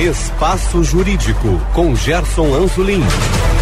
Espaço 0.00 0.82
Jurídico 0.82 1.60
com 1.74 1.94
Gerson 1.94 2.54
Anzolin. 2.54 3.02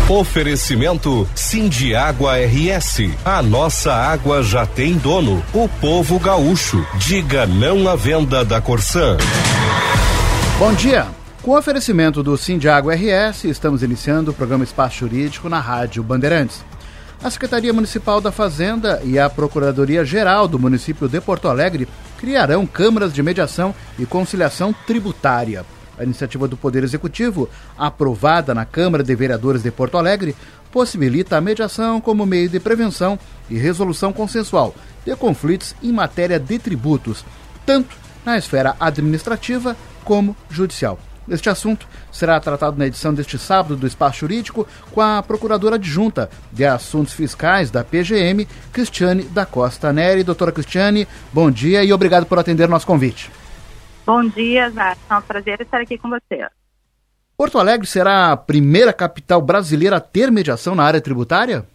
Oferecimento 0.08 1.28
Sindiágua 1.34 2.36
RS. 2.36 3.10
A 3.24 3.42
nossa 3.42 3.92
água 3.92 4.40
já 4.40 4.64
tem 4.64 4.94
dono. 4.94 5.42
O 5.52 5.68
povo 5.68 6.16
gaúcho. 6.20 6.86
Diga 6.96 7.44
não 7.44 7.88
à 7.88 7.96
venda 7.96 8.44
da 8.44 8.60
Corsã. 8.60 9.16
Bom 10.60 10.72
dia. 10.74 11.08
Com 11.42 11.50
o 11.50 11.58
oferecimento 11.58 12.22
do 12.22 12.36
Sindiágua 12.36 12.94
RS, 12.94 13.42
estamos 13.44 13.82
iniciando 13.82 14.30
o 14.30 14.34
programa 14.34 14.62
Espaço 14.62 14.98
Jurídico 14.98 15.48
na 15.48 15.58
Rádio 15.58 16.04
Bandeirantes. 16.04 16.64
A 17.20 17.28
Secretaria 17.30 17.72
Municipal 17.72 18.20
da 18.20 18.30
Fazenda 18.30 19.00
e 19.02 19.18
a 19.18 19.28
Procuradoria 19.28 20.04
Geral 20.04 20.46
do 20.46 20.56
município 20.56 21.08
de 21.08 21.20
Porto 21.20 21.48
Alegre 21.48 21.88
criarão 22.16 22.64
câmaras 22.64 23.12
de 23.12 23.24
mediação 23.24 23.74
e 23.98 24.06
conciliação 24.06 24.72
tributária. 24.86 25.66
A 25.98 26.04
iniciativa 26.04 26.46
do 26.46 26.56
Poder 26.56 26.84
Executivo, 26.84 27.48
aprovada 27.76 28.54
na 28.54 28.64
Câmara 28.64 29.02
de 29.02 29.14
Vereadores 29.14 29.62
de 29.62 29.70
Porto 29.70 29.98
Alegre, 29.98 30.36
possibilita 30.70 31.36
a 31.36 31.40
mediação 31.40 32.00
como 32.00 32.26
meio 32.26 32.48
de 32.48 32.60
prevenção 32.60 33.18
e 33.50 33.58
resolução 33.58 34.12
consensual 34.12 34.74
de 35.04 35.16
conflitos 35.16 35.74
em 35.82 35.92
matéria 35.92 36.38
de 36.38 36.58
tributos, 36.58 37.24
tanto 37.64 37.96
na 38.24 38.36
esfera 38.36 38.76
administrativa 38.78 39.76
como 40.04 40.36
judicial. 40.50 40.98
Este 41.30 41.50
assunto 41.50 41.86
será 42.10 42.40
tratado 42.40 42.78
na 42.78 42.86
edição 42.86 43.12
deste 43.12 43.38
sábado 43.38 43.76
do 43.76 43.86
Espaço 43.86 44.20
Jurídico 44.20 44.66
com 44.92 45.00
a 45.00 45.22
Procuradora 45.22 45.76
Adjunta 45.76 46.30
de 46.50 46.64
Assuntos 46.64 47.12
Fiscais 47.12 47.70
da 47.70 47.84
PGM, 47.84 48.48
Cristiane 48.72 49.24
da 49.24 49.44
Costa 49.44 49.92
Neri. 49.92 50.24
Doutora 50.24 50.52
Cristiane, 50.52 51.06
bom 51.32 51.50
dia 51.50 51.84
e 51.84 51.92
obrigado 51.92 52.24
por 52.24 52.38
atender 52.38 52.68
nosso 52.68 52.86
convite. 52.86 53.30
Bom 54.08 54.24
dia, 54.24 54.70
Zé. 54.70 54.96
É 55.10 55.14
um 55.14 55.20
prazer 55.20 55.60
estar 55.60 55.82
aqui 55.82 55.98
com 55.98 56.08
você. 56.08 56.48
Porto 57.36 57.58
Alegre 57.58 57.86
será 57.86 58.32
a 58.32 58.38
primeira 58.38 58.90
capital 58.90 59.42
brasileira 59.42 59.98
a 59.98 60.00
ter 60.00 60.32
mediação 60.32 60.74
na 60.74 60.82
área 60.82 60.98
tributária? 60.98 61.66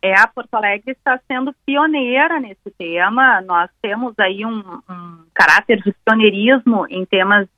É, 0.00 0.14
a 0.20 0.28
Porto 0.28 0.54
Alegre 0.54 0.92
está 0.92 1.18
sendo 1.26 1.52
pioneira 1.66 2.38
nesse 2.38 2.70
tema. 2.78 3.40
Nós 3.40 3.68
temos 3.82 4.14
aí 4.20 4.46
um, 4.46 4.60
um 4.88 5.24
caráter 5.34 5.82
de 5.82 5.92
pioneirismo 6.04 6.86
em 6.88 7.04
temas 7.04 7.48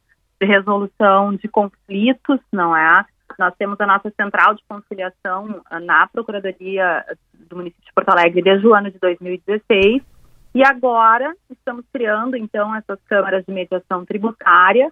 de 0.40 0.46
resolução 0.46 1.36
de 1.36 1.46
conflitos, 1.46 2.40
não 2.50 2.74
é? 2.74 3.05
Nós 3.38 3.52
temos 3.58 3.78
a 3.82 3.86
nossa 3.86 4.10
central 4.18 4.55
de 4.55 4.62
conciliação 4.66 5.60
na 5.82 6.06
Procuradoria 6.06 7.05
do 7.34 7.56
município 7.56 7.84
de 7.84 7.92
Porto 7.92 8.08
Alegre 8.08 8.40
desde 8.40 8.66
o 8.66 8.74
ano 8.74 8.90
de 8.90 8.98
2016 8.98 10.13
e 10.55 10.62
agora 10.62 11.34
estamos 11.50 11.84
criando, 11.92 12.36
então, 12.36 12.74
essas 12.77 12.98
câmaras 13.06 13.44
de 13.44 13.52
mediação 13.52 14.05
tributária 14.05 14.88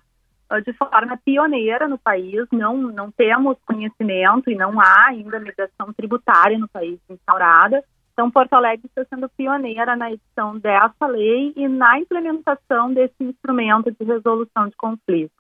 uh, 0.51 0.61
de 0.61 0.73
forma 0.73 1.17
pioneira 1.25 1.87
no 1.87 1.97
país. 1.97 2.47
Não, 2.51 2.77
não 2.77 3.13
temos 3.13 3.57
conhecimento 3.65 4.51
e 4.51 4.57
não 4.57 4.81
há 4.81 5.07
ainda 5.11 5.39
mediação 5.39 5.93
tributária 5.97 6.59
no 6.59 6.69
país 6.69 6.99
instaurada. 7.09 7.83
Então, 8.13 8.29
Porto 8.29 8.55
Alegre 8.55 8.87
está 8.87 9.05
sendo 9.05 9.29
pioneira 9.29 9.95
na 9.95 10.13
edição 10.13 10.59
dessa 10.59 11.07
lei 11.07 11.53
e 11.57 11.69
na 11.69 11.99
implementação 11.99 12.93
desse 12.93 13.15
instrumento 13.21 13.91
de 13.93 14.05
resolução 14.05 14.69
de 14.69 14.77
conflitos. 14.77 15.37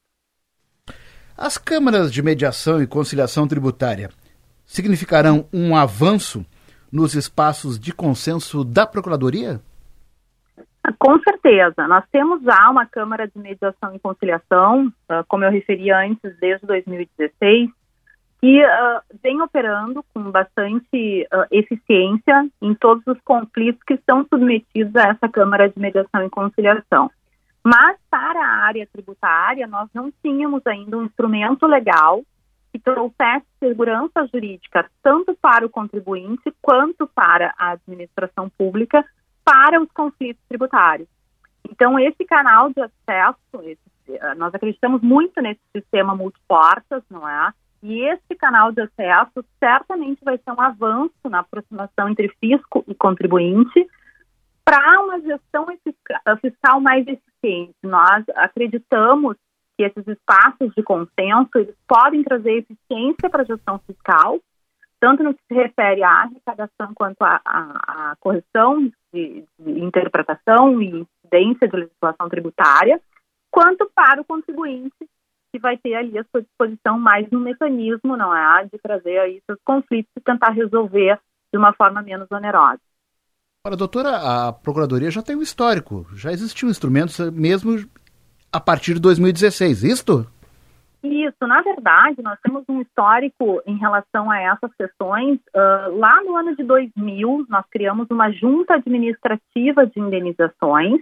As 1.36 1.58
câmaras 1.58 2.12
de 2.12 2.22
mediação 2.22 2.80
e 2.80 2.86
conciliação 2.86 3.48
tributária 3.48 4.08
significarão 4.64 5.48
um 5.52 5.74
avanço 5.74 6.46
nos 6.90 7.14
espaços 7.14 7.78
de 7.78 7.92
consenso 7.92 8.64
da 8.64 8.86
Procuradoria? 8.86 9.60
Com 10.98 11.18
certeza. 11.20 11.86
Nós 11.86 12.04
temos 12.10 12.42
já 12.42 12.68
uma 12.68 12.86
Câmara 12.86 13.28
de 13.28 13.38
Mediação 13.38 13.94
e 13.94 14.00
Conciliação, 14.00 14.92
ah, 15.08 15.24
como 15.28 15.44
eu 15.44 15.50
referi 15.50 15.92
antes, 15.92 16.36
desde 16.40 16.66
2016, 16.66 17.70
que 18.40 18.60
uh, 18.64 19.00
vem 19.22 19.40
operando 19.40 20.04
com 20.12 20.28
bastante 20.32 21.28
uh, 21.32 21.46
eficiência 21.52 22.48
em 22.60 22.74
todos 22.74 23.06
os 23.06 23.16
conflitos 23.20 23.80
que 23.84 23.94
estão 23.94 24.26
submetidos 24.28 24.96
a 24.96 25.10
essa 25.10 25.28
Câmara 25.28 25.68
de 25.68 25.78
Mediação 25.78 26.24
e 26.24 26.28
Conciliação. 26.28 27.08
Mas 27.64 27.96
para 28.10 28.40
a 28.40 28.64
área 28.64 28.88
tributária, 28.92 29.64
nós 29.68 29.88
não 29.94 30.12
tínhamos 30.20 30.66
ainda 30.66 30.98
um 30.98 31.04
instrumento 31.04 31.68
legal 31.68 32.22
que 32.72 32.80
trouxesse 32.80 33.46
segurança 33.60 34.26
jurídica 34.32 34.90
tanto 35.00 35.36
para 35.40 35.64
o 35.64 35.70
contribuinte 35.70 36.52
quanto 36.60 37.06
para 37.06 37.54
a 37.56 37.72
administração 37.72 38.50
pública 38.58 39.04
para 39.44 39.80
os 39.80 39.90
conflitos 39.92 40.42
tributários. 40.48 41.08
Então, 41.68 41.98
esse 41.98 42.24
canal 42.24 42.70
de 42.70 42.80
acesso, 42.80 43.62
esse, 43.62 43.80
eh, 44.08 44.34
nós 44.34 44.54
acreditamos 44.54 45.00
muito 45.00 45.40
nesse 45.40 45.60
sistema 45.74 46.14
multiportas, 46.14 47.02
não 47.10 47.28
é? 47.28 47.52
E 47.82 48.00
esse 48.08 48.34
canal 48.36 48.70
de 48.70 48.80
acesso 48.80 49.44
certamente 49.58 50.24
vai 50.24 50.38
ser 50.38 50.50
um 50.52 50.60
avanço 50.60 51.28
na 51.28 51.40
aproximação 51.40 52.08
entre 52.08 52.28
fisco 52.40 52.84
e 52.86 52.94
contribuinte 52.94 53.86
para 54.64 55.00
uma 55.00 55.20
gestão 55.20 55.66
fiscal 56.40 56.80
mais 56.80 57.04
eficiente. 57.06 57.74
Nós 57.82 58.24
acreditamos 58.36 59.36
que 59.76 59.82
esses 59.84 60.06
espaços 60.06 60.72
de 60.76 60.82
consenso 60.82 61.50
eles 61.56 61.74
podem 61.88 62.22
trazer 62.22 62.58
eficiência 62.58 63.28
para 63.28 63.42
a 63.42 63.46
gestão 63.46 63.80
fiscal, 63.80 64.38
tanto 65.02 65.24
no 65.24 65.34
que 65.34 65.42
se 65.48 65.54
refere 65.54 66.00
à 66.04 66.22
arrecadação 66.22 66.94
quanto 66.94 67.20
à, 67.22 68.14
correção 68.20 68.88
de, 69.12 69.44
de, 69.58 69.80
interpretação 69.80 70.80
e 70.80 71.04
incidência 71.24 71.66
de 71.66 71.76
legislação 71.76 72.28
tributária, 72.28 73.00
quanto 73.50 73.90
para 73.92 74.20
o 74.20 74.24
contribuinte, 74.24 74.94
que 75.52 75.58
vai 75.58 75.76
ter 75.76 75.96
ali 75.96 76.16
à 76.16 76.24
sua 76.30 76.42
disposição 76.42 77.00
mais 77.00 77.26
um 77.32 77.40
mecanismo, 77.40 78.16
não 78.16 78.32
é, 78.32 78.64
de 78.72 78.78
trazer 78.78 79.18
aí 79.18 79.42
seus 79.44 79.58
conflitos 79.64 80.10
e 80.16 80.20
tentar 80.20 80.50
resolver 80.50 81.18
de 81.52 81.58
uma 81.58 81.72
forma 81.72 82.00
menos 82.00 82.28
onerosa. 82.30 82.80
Ora, 83.66 83.76
doutora, 83.76 84.10
a 84.10 84.52
Procuradoria 84.52 85.10
já 85.10 85.20
tem 85.20 85.34
um 85.34 85.42
histórico, 85.42 86.06
já 86.14 86.30
existiam 86.30 86.70
instrumentos 86.70 87.18
mesmo 87.32 87.76
a 88.52 88.60
partir 88.60 88.94
de 88.94 89.00
2016, 89.00 89.82
isto? 89.82 90.30
Isso, 91.02 91.46
na 91.46 91.60
verdade, 91.62 92.22
nós 92.22 92.38
temos 92.40 92.64
um 92.68 92.80
histórico 92.80 93.60
em 93.66 93.76
relação 93.76 94.30
a 94.30 94.40
essas 94.40 94.70
sessões. 94.76 95.40
Uh, 95.54 95.98
lá 95.98 96.22
no 96.22 96.36
ano 96.36 96.54
de 96.54 96.62
2000, 96.62 97.46
nós 97.48 97.64
criamos 97.70 98.06
uma 98.08 98.30
junta 98.30 98.74
administrativa 98.74 99.84
de 99.84 99.98
indenizações 99.98 101.00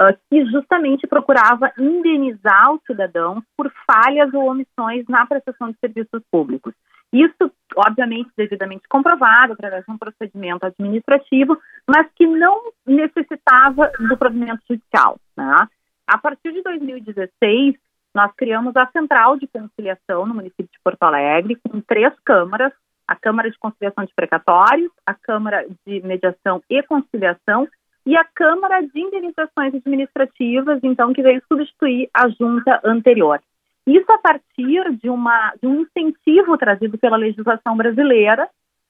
uh, 0.00 0.16
que 0.28 0.44
justamente 0.46 1.06
procurava 1.06 1.72
indenizar 1.78 2.72
os 2.72 2.80
cidadãos 2.84 3.44
por 3.56 3.72
falhas 3.86 4.34
ou 4.34 4.50
omissões 4.50 5.06
na 5.08 5.24
prestação 5.26 5.70
de 5.70 5.78
serviços 5.78 6.22
públicos. 6.28 6.74
Isso, 7.12 7.52
obviamente, 7.76 8.30
devidamente 8.36 8.82
comprovado 8.88 9.52
através 9.52 9.84
de 9.84 9.92
um 9.92 9.96
procedimento 9.98 10.66
administrativo, 10.66 11.56
mas 11.86 12.08
que 12.16 12.26
não 12.26 12.72
necessitava 12.84 13.92
do 13.98 14.16
procedimento 14.16 14.62
judicial. 14.68 15.20
Né? 15.36 15.68
A 16.08 16.18
partir 16.18 16.52
de 16.52 16.62
2016, 16.62 17.76
nós 18.16 18.32
criamos 18.34 18.74
a 18.74 18.86
Central 18.86 19.36
de 19.36 19.46
Conciliação 19.46 20.24
no 20.24 20.34
município 20.34 20.70
de 20.72 20.80
Porto 20.82 21.02
Alegre, 21.02 21.54
com 21.56 21.82
três 21.82 22.14
câmaras, 22.24 22.72
a 23.06 23.14
Câmara 23.14 23.50
de 23.50 23.58
Conciliação 23.58 24.06
de 24.06 24.14
Precatórios, 24.14 24.90
a 25.04 25.12
Câmara 25.12 25.66
de 25.86 26.00
Mediação 26.00 26.62
e 26.70 26.82
Conciliação 26.82 27.68
e 28.06 28.16
a 28.16 28.24
Câmara 28.24 28.80
de 28.80 28.98
Indenizações 28.98 29.74
Administrativas, 29.74 30.80
então, 30.82 31.12
que 31.12 31.22
veio 31.22 31.42
substituir 31.46 32.08
a 32.14 32.26
junta 32.30 32.80
anterior. 32.82 33.38
Isso 33.86 34.10
a 34.10 34.16
partir 34.16 34.96
de, 34.96 35.10
uma, 35.10 35.52
de 35.60 35.68
um 35.68 35.82
incentivo 35.82 36.56
trazido 36.56 36.96
pela 36.96 37.18
legislação 37.18 37.76
brasileira, 37.76 38.48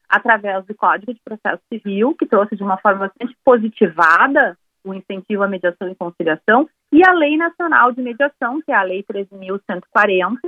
através 0.09 0.65
do 0.67 0.75
Código 0.75 1.13
de 1.13 1.21
Processo 1.25 1.61
Civil, 1.69 2.15
que 2.15 2.27
trouxe 2.27 2.55
de 2.55 2.63
uma 2.63 2.77
forma 2.77 3.09
bastante 3.09 3.37
positivada 3.45 4.57
o 4.85 4.95
incentivo 4.95 5.43
à 5.43 5.49
mediação 5.49 5.89
e 5.89 5.97
conciliação, 5.97 6.69
e 6.93 7.07
a 7.07 7.13
Lei 7.13 7.37
Nacional 7.37 7.93
de 7.93 8.03
Mediação, 8.03 8.61
que 8.63 8.73
é 8.73 8.75
a 8.75 8.83
Lei 8.83 9.03
13.140, 9.03 10.39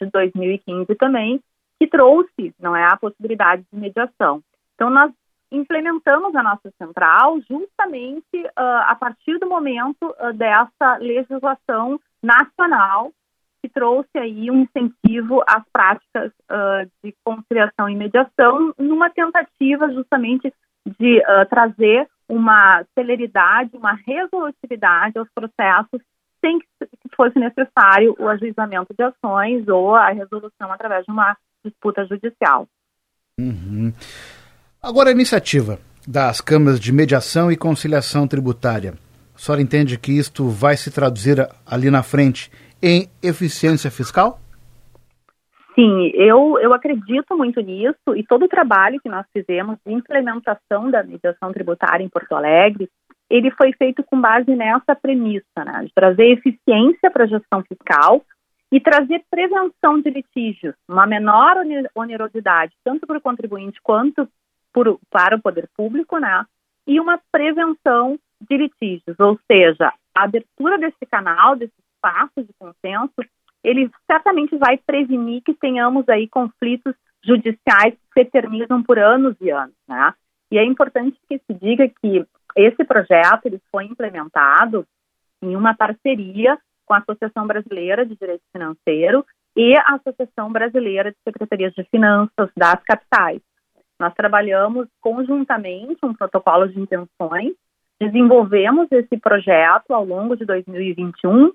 de 0.00 0.10
2015 0.10 0.94
também, 0.96 1.40
que 1.78 1.86
trouxe, 1.86 2.54
não 2.60 2.76
é, 2.76 2.84
a 2.84 2.96
possibilidade 2.96 3.64
de 3.72 3.78
mediação. 3.78 4.42
Então, 4.74 4.90
nós 4.90 5.12
implementamos 5.50 6.34
a 6.34 6.42
nossa 6.42 6.70
central 6.76 7.40
justamente 7.48 8.36
uh, 8.36 8.82
a 8.86 8.96
partir 8.96 9.38
do 9.38 9.48
momento 9.48 10.02
uh, 10.02 10.32
dessa 10.32 10.96
legislação 10.98 12.00
nacional 12.22 13.12
que 13.62 13.68
trouxe 13.68 14.18
aí 14.18 14.50
um 14.50 14.62
incentivo 14.62 15.42
às 15.46 15.62
práticas 15.72 16.32
uh, 16.50 16.90
de 17.02 17.14
conciliação 17.24 17.88
e 17.88 17.96
mediação 17.96 18.74
numa 18.78 19.08
tentativa 19.08 19.90
justamente 19.92 20.52
de 20.98 21.22
trazer 21.50 22.06
uma 22.28 22.84
celeridade, 22.94 23.76
uma 23.76 23.98
resolutividade 24.06 25.18
aos 25.18 25.28
processos 25.34 26.00
sem 26.40 26.58
que 26.58 26.66
fosse 27.16 27.38
necessário 27.38 28.14
o 28.18 28.28
ajuizamento 28.28 28.94
de 28.96 29.02
ações 29.02 29.66
ou 29.68 29.94
a 29.94 30.10
resolução 30.10 30.70
através 30.70 31.04
de 31.04 31.10
uma 31.10 31.36
disputa 31.64 32.04
judicial. 32.06 32.68
Uhum. 33.38 33.92
Agora, 34.82 35.08
a 35.08 35.12
iniciativa 35.12 35.78
das 36.06 36.40
câmaras 36.40 36.78
de 36.78 36.92
mediação 36.92 37.50
e 37.50 37.56
conciliação 37.56 38.28
tributária. 38.28 38.94
A 39.34 39.38
senhora 39.38 39.60
entende 39.60 39.98
que 39.98 40.12
isto 40.12 40.48
vai 40.48 40.76
se 40.76 40.90
traduzir 40.90 41.48
ali 41.66 41.90
na 41.90 42.02
frente 42.02 42.50
em 42.80 43.10
eficiência 43.22 43.90
fiscal? 43.90 44.40
Sim, 45.78 46.10
eu, 46.14 46.58
eu 46.58 46.72
acredito 46.72 47.36
muito 47.36 47.60
nisso 47.60 48.16
e 48.16 48.24
todo 48.24 48.46
o 48.46 48.48
trabalho 48.48 48.98
que 48.98 49.10
nós 49.10 49.26
fizemos 49.30 49.76
de 49.86 49.92
implementação 49.92 50.90
da 50.90 51.02
mediação 51.02 51.52
tributária 51.52 52.02
em 52.02 52.08
Porto 52.08 52.34
Alegre, 52.34 52.88
ele 53.28 53.50
foi 53.50 53.72
feito 53.74 54.02
com 54.02 54.18
base 54.18 54.56
nessa 54.56 54.94
premissa, 54.94 55.64
né, 55.66 55.84
de 55.84 55.92
trazer 55.92 56.32
eficiência 56.32 57.10
para 57.10 57.24
a 57.24 57.26
gestão 57.26 57.62
fiscal 57.62 58.24
e 58.72 58.80
trazer 58.80 59.22
prevenção 59.30 60.00
de 60.00 60.08
litígios, 60.08 60.74
uma 60.88 61.06
menor 61.06 61.56
onerosidade, 61.94 62.72
tanto 62.82 63.06
para 63.06 63.18
o 63.18 63.22
contribuinte 63.22 63.78
quanto 63.82 64.26
por, 64.72 64.98
para 65.10 65.36
o 65.36 65.42
poder 65.42 65.68
público, 65.76 66.18
né, 66.18 66.46
e 66.86 66.98
uma 66.98 67.20
prevenção 67.30 68.18
de 68.40 68.56
litígios, 68.56 69.18
ou 69.20 69.38
seja, 69.46 69.92
a 70.14 70.24
abertura 70.24 70.78
desse 70.78 71.04
canal, 71.10 71.54
desse 71.54 71.74
espaço 71.94 72.42
de 72.42 72.52
consenso, 72.58 73.14
ele 73.66 73.90
certamente 74.06 74.56
vai 74.56 74.78
prevenir 74.78 75.42
que 75.42 75.52
tenhamos 75.52 76.08
aí 76.08 76.28
conflitos 76.28 76.94
judiciais 77.24 77.94
que 77.94 78.12
se 78.14 78.20
eternizam 78.20 78.80
por 78.80 78.96
anos 78.96 79.34
e 79.40 79.50
anos, 79.50 79.74
né? 79.88 80.14
E 80.52 80.56
é 80.56 80.64
importante 80.64 81.18
que 81.28 81.38
se 81.38 81.54
diga 81.54 81.88
que 82.00 82.24
esse 82.54 82.84
projeto 82.84 83.46
ele 83.46 83.60
foi 83.72 83.84
implementado 83.84 84.86
em 85.42 85.56
uma 85.56 85.74
parceria 85.74 86.56
com 86.86 86.94
a 86.94 86.98
Associação 86.98 87.44
Brasileira 87.44 88.06
de 88.06 88.14
Direito 88.14 88.44
Financeiro 88.52 89.26
e 89.56 89.76
a 89.76 89.96
Associação 89.96 90.52
Brasileira 90.52 91.10
de 91.10 91.16
Secretarias 91.24 91.74
de 91.74 91.82
Finanças 91.90 92.48
das 92.56 92.80
capitais. 92.84 93.40
Nós 93.98 94.14
trabalhamos 94.14 94.86
conjuntamente 95.00 95.98
um 96.04 96.14
protocolo 96.14 96.68
de 96.68 96.78
intenções, 96.78 97.54
desenvolvemos 98.00 98.86
esse 98.92 99.18
projeto 99.18 99.92
ao 99.92 100.04
longo 100.04 100.36
de 100.36 100.44
2021 100.44 101.50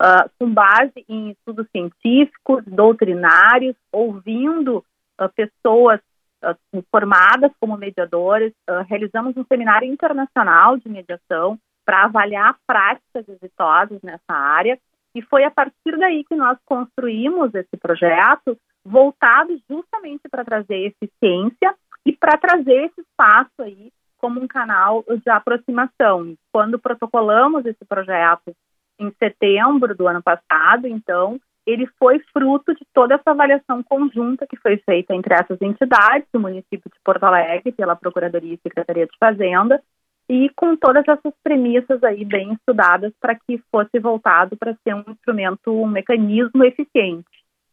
uh, 0.00 0.30
com 0.38 0.52
base 0.52 1.04
em 1.08 1.30
estudos 1.30 1.66
científicos, 1.70 2.64
doutrinários, 2.66 3.76
ouvindo 3.92 4.78
uh, 5.20 5.28
pessoas 5.34 6.00
uh, 6.42 6.82
formadas 6.90 7.52
como 7.60 7.76
mediadores. 7.76 8.52
realizamos 8.88 9.36
um 9.36 9.44
seminário 9.44 9.86
internacional 9.86 10.78
de 10.78 10.88
mediação 10.88 11.58
para 11.84 12.04
avaliar 12.04 12.56
práticas 12.66 13.28
exitosas 13.28 14.00
nessa 14.02 14.32
área. 14.32 14.78
E 15.14 15.20
foi 15.22 15.44
a 15.44 15.50
partir 15.50 15.98
daí 15.98 16.24
que 16.24 16.36
nós 16.36 16.56
construímos 16.64 17.54
esse 17.54 17.76
projeto, 17.76 18.56
voltado 18.84 19.60
justamente 19.68 20.28
para 20.30 20.44
trazer 20.44 20.94
eficiência 20.94 21.74
e 22.06 22.12
para 22.12 22.38
trazer 22.38 22.86
esse 22.86 23.00
espaço 23.00 23.60
aí 23.60 23.92
como 24.18 24.40
um 24.40 24.46
canal 24.46 25.04
de 25.08 25.30
aproximação. 25.30 26.34
Quando 26.52 26.78
protocolamos 26.78 27.66
esse 27.66 27.84
projeto 27.84 28.54
em 29.00 29.12
setembro 29.18 29.94
do 29.96 30.06
ano 30.06 30.22
passado, 30.22 30.86
então, 30.86 31.40
ele 31.66 31.86
foi 31.98 32.20
fruto 32.32 32.74
de 32.74 32.86
toda 32.92 33.14
essa 33.14 33.30
avaliação 33.30 33.82
conjunta 33.82 34.46
que 34.46 34.56
foi 34.56 34.76
feita 34.78 35.14
entre 35.14 35.34
essas 35.34 35.60
entidades, 35.60 36.26
do 36.32 36.40
município 36.40 36.90
de 36.90 37.00
Porto 37.04 37.24
Alegre, 37.24 37.72
pela 37.72 37.96
Procuradoria 37.96 38.54
e 38.54 38.60
Secretaria 38.62 39.06
de 39.06 39.16
Fazenda, 39.18 39.80
e 40.28 40.48
com 40.54 40.76
todas 40.76 41.02
essas 41.08 41.32
premissas 41.42 42.02
aí 42.04 42.24
bem 42.24 42.52
estudadas 42.52 43.12
para 43.20 43.34
que 43.34 43.60
fosse 43.70 43.98
voltado 43.98 44.56
para 44.56 44.76
ser 44.84 44.94
um 44.94 45.04
instrumento, 45.08 45.72
um 45.72 45.88
mecanismo 45.88 46.64
eficiente. 46.64 47.26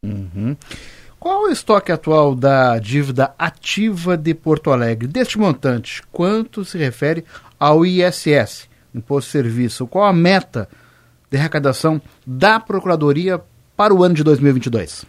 Uhum. 0.03 0.55
Qual 1.19 1.43
o 1.43 1.49
estoque 1.49 1.91
atual 1.91 2.35
da 2.35 2.77
dívida 2.77 3.33
ativa 3.37 4.15
de 4.15 4.33
Porto 4.33 4.71
Alegre? 4.71 5.07
Deste 5.07 5.37
montante, 5.37 6.01
quanto 6.11 6.63
se 6.63 6.77
refere 6.77 7.25
ao 7.59 7.85
ISS, 7.85 8.69
Imposto 8.93 9.27
de 9.27 9.31
Serviço? 9.31 9.87
Qual 9.87 10.05
a 10.05 10.13
meta 10.13 10.67
de 11.29 11.37
arrecadação 11.37 12.01
da 12.25 12.59
Procuradoria 12.59 13.39
para 13.75 13.93
o 13.93 14.03
ano 14.03 14.15
de 14.15 14.23
2022? 14.23 15.05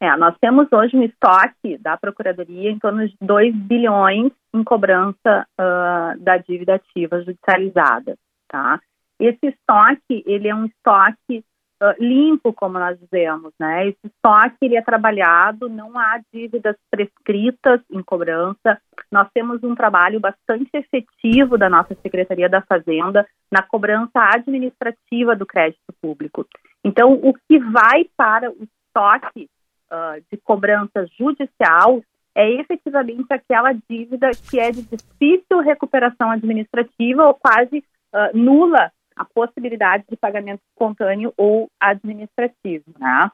É, 0.00 0.16
nós 0.16 0.34
temos 0.40 0.66
hoje 0.72 0.96
um 0.96 1.02
estoque 1.02 1.76
da 1.78 1.96
Procuradoria 1.96 2.70
em 2.70 2.78
torno 2.78 3.06
de 3.06 3.14
2 3.20 3.54
bilhões 3.54 4.32
em 4.54 4.64
cobrança 4.64 5.46
uh, 5.60 6.18
da 6.18 6.38
dívida 6.38 6.76
ativa 6.76 7.22
judicializada, 7.22 8.16
tá? 8.48 8.80
Esse 9.20 9.48
estoque, 9.48 10.24
ele 10.26 10.48
é 10.48 10.54
um 10.54 10.64
estoque 10.64 11.44
uh, 11.82 11.94
limpo, 11.98 12.52
como 12.52 12.78
nós 12.78 12.98
dizemos, 12.98 13.52
né? 13.58 13.88
Esse 13.88 14.06
estoque, 14.06 14.56
ele 14.62 14.76
é 14.76 14.82
trabalhado, 14.82 15.68
não 15.68 15.98
há 15.98 16.20
dívidas 16.32 16.76
prescritas 16.90 17.80
em 17.90 18.02
cobrança. 18.02 18.80
Nós 19.10 19.28
temos 19.32 19.62
um 19.64 19.74
trabalho 19.74 20.20
bastante 20.20 20.68
efetivo 20.74 21.56
da 21.56 21.68
nossa 21.68 21.94
Secretaria 22.02 22.48
da 22.48 22.62
Fazenda 22.62 23.26
na 23.50 23.62
cobrança 23.62 24.20
administrativa 24.34 25.34
do 25.34 25.46
crédito 25.46 25.92
público. 26.00 26.46
Então, 26.84 27.14
o 27.14 27.34
que 27.34 27.58
vai 27.58 28.06
para 28.16 28.50
o 28.50 28.56
estoque 28.62 29.48
uh, 29.90 30.22
de 30.30 30.38
cobrança 30.38 31.06
judicial 31.18 32.02
é 32.34 32.48
efetivamente 32.60 33.26
aquela 33.30 33.72
dívida 33.72 34.30
que 34.48 34.60
é 34.60 34.70
de 34.70 34.82
difícil 34.82 35.60
recuperação 35.60 36.30
administrativa 36.30 37.26
ou 37.26 37.34
quase 37.34 37.78
uh, 38.14 38.36
nula 38.36 38.92
a 39.20 39.24
possibilidade 39.26 40.04
de 40.08 40.16
pagamento 40.16 40.62
espontâneo 40.70 41.34
ou 41.36 41.68
administrativo. 41.78 42.86
Né? 42.98 43.30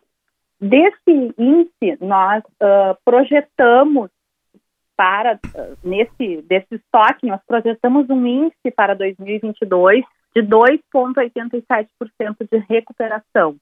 Desse 0.61 1.33
índice, 1.39 1.97
nós 2.01 2.43
uh, 2.45 2.99
projetamos 3.05 4.11
para 4.97 5.35
uh, 5.35 5.39
nesse 5.85 6.43
desse 6.43 6.75
estoque, 6.75 7.27
nós 7.27 7.41
projetamos 7.47 8.11
um 8.11 8.27
índice 8.27 8.73
para 8.75 8.95
2022 8.95 10.05
de 10.35 10.43
2,87% 10.43 12.49
de 12.51 12.59
recuperação. 12.69 13.55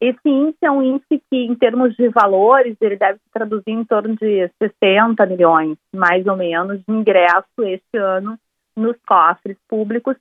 Esse 0.00 0.26
índice 0.26 0.64
é 0.64 0.70
um 0.70 0.82
índice 0.82 1.22
que, 1.30 1.36
em 1.36 1.54
termos 1.54 1.94
de 1.94 2.08
valores, 2.08 2.78
ele 2.80 2.96
deve 2.96 3.18
se 3.18 3.30
traduzir 3.30 3.70
em 3.70 3.84
torno 3.84 4.16
de 4.16 4.50
60 4.60 5.26
milhões, 5.26 5.76
mais 5.94 6.26
ou 6.26 6.36
menos, 6.36 6.78
de 6.78 6.92
ingresso 6.92 7.60
este 7.60 7.98
ano 7.98 8.38
nos 8.74 8.96
cofres 9.06 9.58
públicos, 9.68 10.16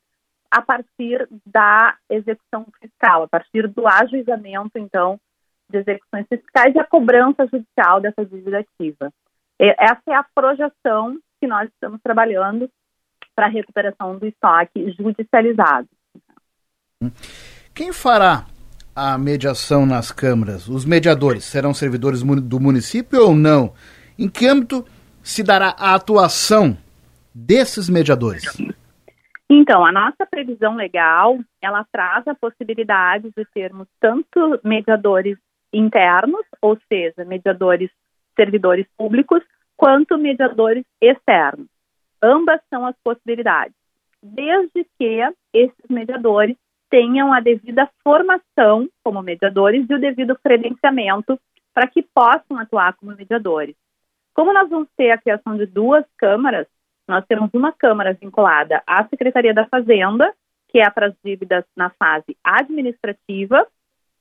a 0.51 0.61
partir 0.61 1.27
da 1.45 1.95
execução 2.09 2.67
fiscal, 2.81 3.23
a 3.23 3.27
partir 3.27 3.67
do 3.69 3.87
ajuizamento, 3.87 4.77
então, 4.77 5.17
de 5.69 5.77
execuções 5.77 6.27
fiscais 6.27 6.75
e 6.75 6.79
a 6.79 6.85
cobrança 6.85 7.47
judicial 7.47 8.01
dessa 8.01 8.25
dívida 8.25 8.59
ativa. 8.59 9.11
Essa 9.57 10.01
é 10.09 10.15
a 10.15 10.25
projeção 10.35 11.17
que 11.39 11.47
nós 11.47 11.69
estamos 11.69 12.01
trabalhando 12.03 12.69
para 13.33 13.45
a 13.45 13.49
recuperação 13.49 14.17
do 14.17 14.27
estoque 14.27 14.91
judicializado. 14.91 15.87
Quem 17.73 17.93
fará 17.93 18.45
a 18.93 19.17
mediação 19.17 19.85
nas 19.85 20.11
câmaras? 20.11 20.67
Os 20.67 20.83
mediadores 20.83 21.45
serão 21.45 21.73
servidores 21.73 22.21
do 22.23 22.59
município 22.59 23.21
ou 23.21 23.33
não? 23.33 23.73
Em 24.19 24.27
que 24.27 24.45
âmbito 24.45 24.85
se 25.23 25.41
dará 25.41 25.75
a 25.77 25.95
atuação 25.95 26.77
desses 27.33 27.87
mediadores? 27.87 28.43
Então, 29.53 29.85
a 29.85 29.91
nossa 29.91 30.25
previsão 30.25 30.77
legal, 30.77 31.37
ela 31.61 31.85
traz 31.91 32.25
a 32.25 32.33
possibilidade 32.33 33.29
de 33.35 33.45
termos 33.53 33.85
tanto 33.99 34.57
mediadores 34.63 35.37
internos, 35.73 36.45
ou 36.61 36.79
seja, 36.87 37.25
mediadores 37.25 37.91
servidores 38.33 38.87
públicos, 38.97 39.43
quanto 39.75 40.17
mediadores 40.17 40.85
externos. 41.01 41.67
Ambas 42.23 42.61
são 42.69 42.85
as 42.85 42.95
possibilidades, 43.03 43.75
desde 44.23 44.85
que 44.97 45.19
esses 45.53 45.89
mediadores 45.89 46.55
tenham 46.89 47.33
a 47.33 47.41
devida 47.41 47.89
formação 48.01 48.87
como 49.03 49.21
mediadores 49.21 49.85
e 49.89 49.93
o 49.93 49.99
devido 49.99 50.39
credenciamento 50.41 51.37
para 51.73 51.87
que 51.87 52.01
possam 52.01 52.57
atuar 52.57 52.93
como 52.93 53.13
mediadores. 53.13 53.75
Como 54.33 54.53
nós 54.53 54.69
vamos 54.69 54.87
ter 54.95 55.11
a 55.11 55.17
criação 55.17 55.57
de 55.57 55.65
duas 55.65 56.05
câmaras, 56.17 56.67
nós 57.07 57.25
temos 57.25 57.49
uma 57.53 57.71
câmara 57.71 58.13
vinculada 58.13 58.81
à 58.87 59.07
Secretaria 59.07 59.53
da 59.53 59.67
Fazenda, 59.67 60.33
que 60.69 60.79
é 60.79 60.89
para 60.89 61.07
as 61.07 61.13
dívidas 61.23 61.65
na 61.75 61.89
fase 61.91 62.37
administrativa, 62.43 63.67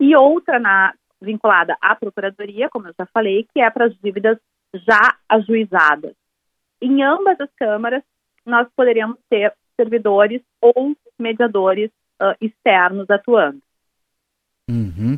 e 0.01 0.17
outra 0.17 0.59
na, 0.59 0.93
vinculada 1.21 1.77
à 1.81 1.95
Procuradoria, 1.95 2.69
como 2.71 2.89
eu 2.89 2.95
já 2.99 3.07
falei, 3.13 3.47
que 3.53 3.61
é 3.61 3.71
para 3.71 3.87
as 3.87 3.95
dívidas 4.03 4.39
já 4.75 5.17
ajuizadas. 5.29 6.15
Em 6.81 7.03
ambas 7.03 7.41
as 7.41 7.51
câmaras, 7.57 8.03
nós 8.45 8.67
poderíamos 8.75 9.19
ter 9.29 9.53
servidores 9.77 10.43
ou 10.61 10.97
mediadores 11.19 11.91
uh, 12.21 12.35
externos 12.41 13.09
atuando. 13.11 13.61
Uhum. 14.69 15.17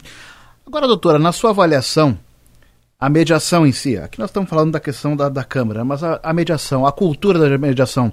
Agora, 0.67 0.87
doutora, 0.87 1.19
na 1.19 1.33
sua 1.33 1.51
avaliação, 1.51 2.19
a 3.03 3.09
mediação 3.09 3.67
em 3.67 3.73
si, 3.73 3.99
aqui 3.99 4.21
nós 4.21 4.31
estamos 4.31 4.49
falando 4.49 4.71
da 4.71 4.79
questão 4.79 5.17
da, 5.17 5.29
da 5.29 5.43
Câmara, 5.43 5.85
mas 5.85 6.05
a, 6.05 6.21
a 6.23 6.33
mediação, 6.33 6.87
a 6.87 6.93
cultura 6.93 7.37
da 7.37 7.59
mediação, 7.59 8.13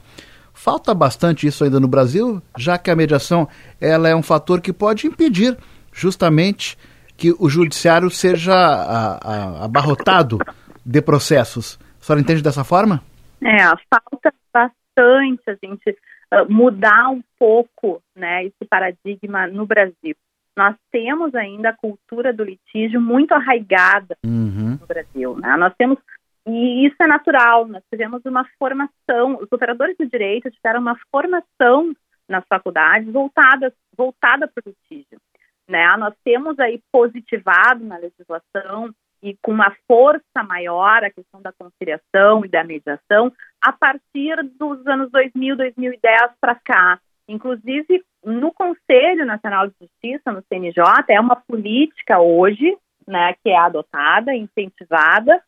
falta 0.52 0.96
bastante 0.96 1.46
isso 1.46 1.64
ainda 1.64 1.80
no 1.80 1.88
Brasil, 1.88 2.42
já 2.58 2.76
que 2.76 2.90
a 2.90 2.96
mediação 2.96 3.48
ela 3.80 4.10
é 4.10 4.16
um 4.16 4.24
fator 4.24 4.60
que 4.60 4.74
pode 4.74 5.06
impedir 5.06 5.56
justamente 5.94 6.76
que 7.16 7.32
o 7.38 7.48
judiciário 7.48 8.10
seja 8.10 8.52
a, 8.52 9.62
a, 9.62 9.66
abarrotado 9.66 10.40
de 10.84 11.02
processos. 11.04 11.78
A 12.02 12.06
senhora 12.06 12.22
entende 12.22 12.42
dessa 12.42 12.64
forma? 12.64 13.04
É, 13.44 13.60
falta 13.94 14.34
bastante 14.52 15.44
a 15.50 15.56
gente 15.64 15.92
uh, 16.34 16.52
mudar 16.52 17.10
um 17.12 17.22
pouco 17.38 18.02
né, 18.16 18.46
esse 18.46 18.66
paradigma 18.68 19.46
no 19.46 19.68
Brasil. 19.68 20.16
Nós 20.60 20.76
temos 20.92 21.34
ainda 21.36 21.70
a 21.70 21.78
cultura 21.78 22.34
do 22.34 22.44
litígio 22.44 23.00
muito 23.00 23.32
arraigada 23.32 24.18
uhum. 24.26 24.78
no 24.78 24.86
Brasil. 24.86 25.38
Né? 25.38 25.56
Nós 25.56 25.74
temos 25.78 25.98
e 26.46 26.86
isso 26.86 26.98
é 27.00 27.08
natural. 27.08 27.66
Nós 27.66 27.82
tivemos 27.90 28.22
uma 28.26 28.46
formação. 28.60 29.38
Os 29.42 29.50
operadores 29.50 29.96
do 29.98 30.06
direito 30.06 30.52
tiveram 30.52 30.82
uma 30.82 30.98
formação 31.10 31.96
nas 32.28 32.44
faculdades 32.46 33.10
voltada 33.12 33.74
voltada 33.96 34.50
para 34.50 34.64
o 34.66 34.70
litígio. 34.70 35.18
Né? 35.66 35.96
Nós 35.96 36.14
temos 36.26 36.60
aí 36.60 36.82
positivado 36.92 37.86
na 37.86 37.98
legislação 37.98 38.94
e 39.24 39.38
com 39.42 39.54
uma 39.54 39.74
força 39.88 40.44
maior 40.46 41.06
a 41.06 41.10
questão 41.10 41.42
da 41.42 41.54
conciliação 41.54 42.44
e 42.44 42.50
da 42.50 42.66
mediação 42.66 43.32
a 43.62 43.72
partir 43.72 44.44
dos 44.60 44.86
anos 44.86 45.10
2000, 45.10 45.56
2010 45.56 46.34
para 46.42 46.56
cá. 46.56 47.00
Inclusive, 47.30 48.04
no 48.24 48.52
Conselho 48.54 49.26
Nacional 49.26 49.68
de 49.68 49.74
Justiça, 49.82 50.32
no 50.32 50.44
CNJ, 50.44 50.84
é 51.10 51.20
uma 51.20 51.36
política 51.36 52.20
hoje 52.20 52.78
né, 53.08 53.34
que 53.44 53.50
é 53.50 53.58
adotada, 53.58 54.36
incentivada, 54.36 55.42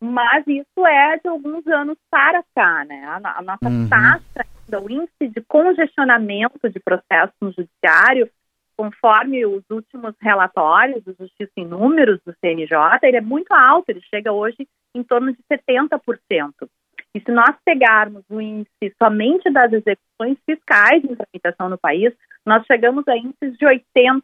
mas 0.00 0.46
isso 0.46 0.86
é 0.86 1.18
de 1.18 1.28
alguns 1.28 1.66
anos 1.66 1.98
para 2.10 2.42
cá. 2.54 2.84
Né? 2.84 3.04
A, 3.04 3.38
a 3.38 3.42
nossa 3.42 3.68
uhum. 3.68 3.88
taxa, 3.88 4.80
o 4.80 4.90
índice 4.90 5.28
de 5.28 5.40
congestionamento 5.42 6.70
de 6.70 6.78
processos 6.78 7.34
no 7.40 7.52
judiciário, 7.52 8.30
conforme 8.76 9.44
os 9.44 9.64
últimos 9.68 10.14
relatórios 10.20 11.02
do 11.02 11.16
Justiça 11.18 11.52
em 11.56 11.66
Números 11.66 12.20
do 12.24 12.32
CNJ, 12.40 12.76
ele 13.02 13.16
é 13.16 13.20
muito 13.20 13.52
alto, 13.52 13.90
ele 13.90 14.00
chega 14.02 14.32
hoje 14.32 14.68
em 14.94 15.02
torno 15.02 15.32
de 15.32 15.38
70%. 15.50 15.98
E 17.14 17.20
se 17.20 17.30
nós 17.32 17.54
pegarmos 17.64 18.22
o 18.28 18.40
índice 18.40 18.94
somente 19.02 19.50
das 19.50 19.72
execuções 19.72 20.38
fiscais 20.44 21.02
em 21.04 21.16
tramitação 21.16 21.68
no 21.68 21.78
país, 21.78 22.12
nós 22.44 22.64
chegamos 22.66 23.06
a 23.08 23.16
índices 23.16 23.56
de 23.58 23.66
80%. 23.66 24.22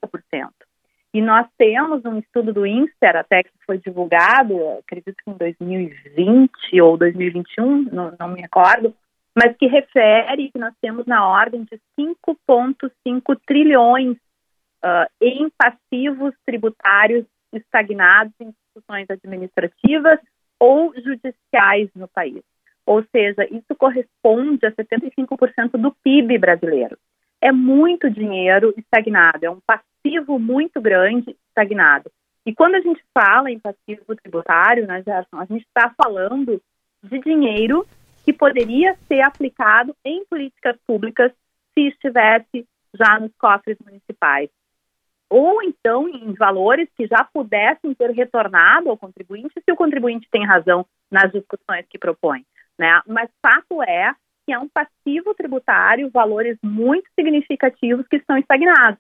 E 1.14 1.22
nós 1.22 1.46
temos 1.56 2.04
um 2.04 2.18
estudo 2.18 2.52
do 2.52 2.66
INSPER, 2.66 3.16
até 3.16 3.44
que 3.44 3.50
foi 3.64 3.78
divulgado, 3.78 4.58
acredito 4.78 5.14
que 5.24 5.30
em 5.30 5.34
2020 5.34 6.80
ou 6.82 6.96
2021, 6.96 7.84
não, 7.84 8.16
não 8.18 8.28
me 8.28 8.40
recordo, 8.40 8.94
mas 9.36 9.56
que 9.56 9.66
refere 9.66 10.50
que 10.50 10.58
nós 10.58 10.74
temos 10.80 11.06
na 11.06 11.26
ordem 11.26 11.64
de 11.64 11.80
5,5 11.98 13.38
trilhões 13.46 14.16
uh, 14.84 15.06
em 15.20 15.48
passivos 15.56 16.34
tributários 16.44 17.24
estagnados 17.52 18.32
em 18.40 18.48
instituições 18.48 19.08
administrativas 19.08 20.18
ou 20.58 20.92
judiciais 20.94 21.90
no 21.94 22.08
país. 22.08 22.42
Ou 22.86 23.04
seja, 23.10 23.44
isso 23.50 23.74
corresponde 23.78 24.66
a 24.66 24.72
75% 24.72 25.72
do 25.72 25.92
PIB 26.02 26.38
brasileiro. 26.38 26.98
É 27.40 27.50
muito 27.50 28.10
dinheiro 28.10 28.74
estagnado, 28.76 29.44
é 29.44 29.50
um 29.50 29.60
passivo 29.66 30.38
muito 30.38 30.80
grande 30.80 31.36
estagnado. 31.48 32.10
E 32.46 32.54
quando 32.54 32.74
a 32.74 32.80
gente 32.80 33.02
fala 33.12 33.50
em 33.50 33.58
passivo 33.58 34.14
tributário, 34.22 34.86
né, 34.86 35.02
Gerson, 35.02 35.38
a 35.38 35.44
gente 35.46 35.64
está 35.66 35.94
falando 35.96 36.60
de 37.02 37.18
dinheiro 37.20 37.86
que 38.24 38.32
poderia 38.32 38.94
ser 39.08 39.20
aplicado 39.20 39.94
em 40.04 40.24
políticas 40.26 40.76
públicas 40.86 41.32
se 41.74 41.88
estivesse 41.88 42.66
já 42.94 43.18
nos 43.18 43.32
cofres 43.36 43.78
municipais 43.84 44.50
ou 45.28 45.60
então 45.64 46.08
em 46.08 46.32
valores 46.34 46.88
que 46.96 47.08
já 47.08 47.24
pudessem 47.24 47.92
ter 47.92 48.10
retornado 48.10 48.88
ao 48.88 48.96
contribuinte, 48.96 49.60
se 49.64 49.72
o 49.72 49.76
contribuinte 49.76 50.28
tem 50.30 50.46
razão 50.46 50.86
nas 51.10 51.32
discussões 51.32 51.84
que 51.88 51.98
propõe. 51.98 52.44
Né? 52.78 53.00
Mas 53.06 53.30
fato 53.42 53.82
é 53.82 54.14
que 54.46 54.52
é 54.52 54.58
um 54.58 54.68
passivo 54.68 55.34
tributário, 55.34 56.10
valores 56.10 56.58
muito 56.62 57.08
significativos 57.18 58.06
que 58.08 58.16
estão 58.16 58.36
estagnados. 58.36 58.98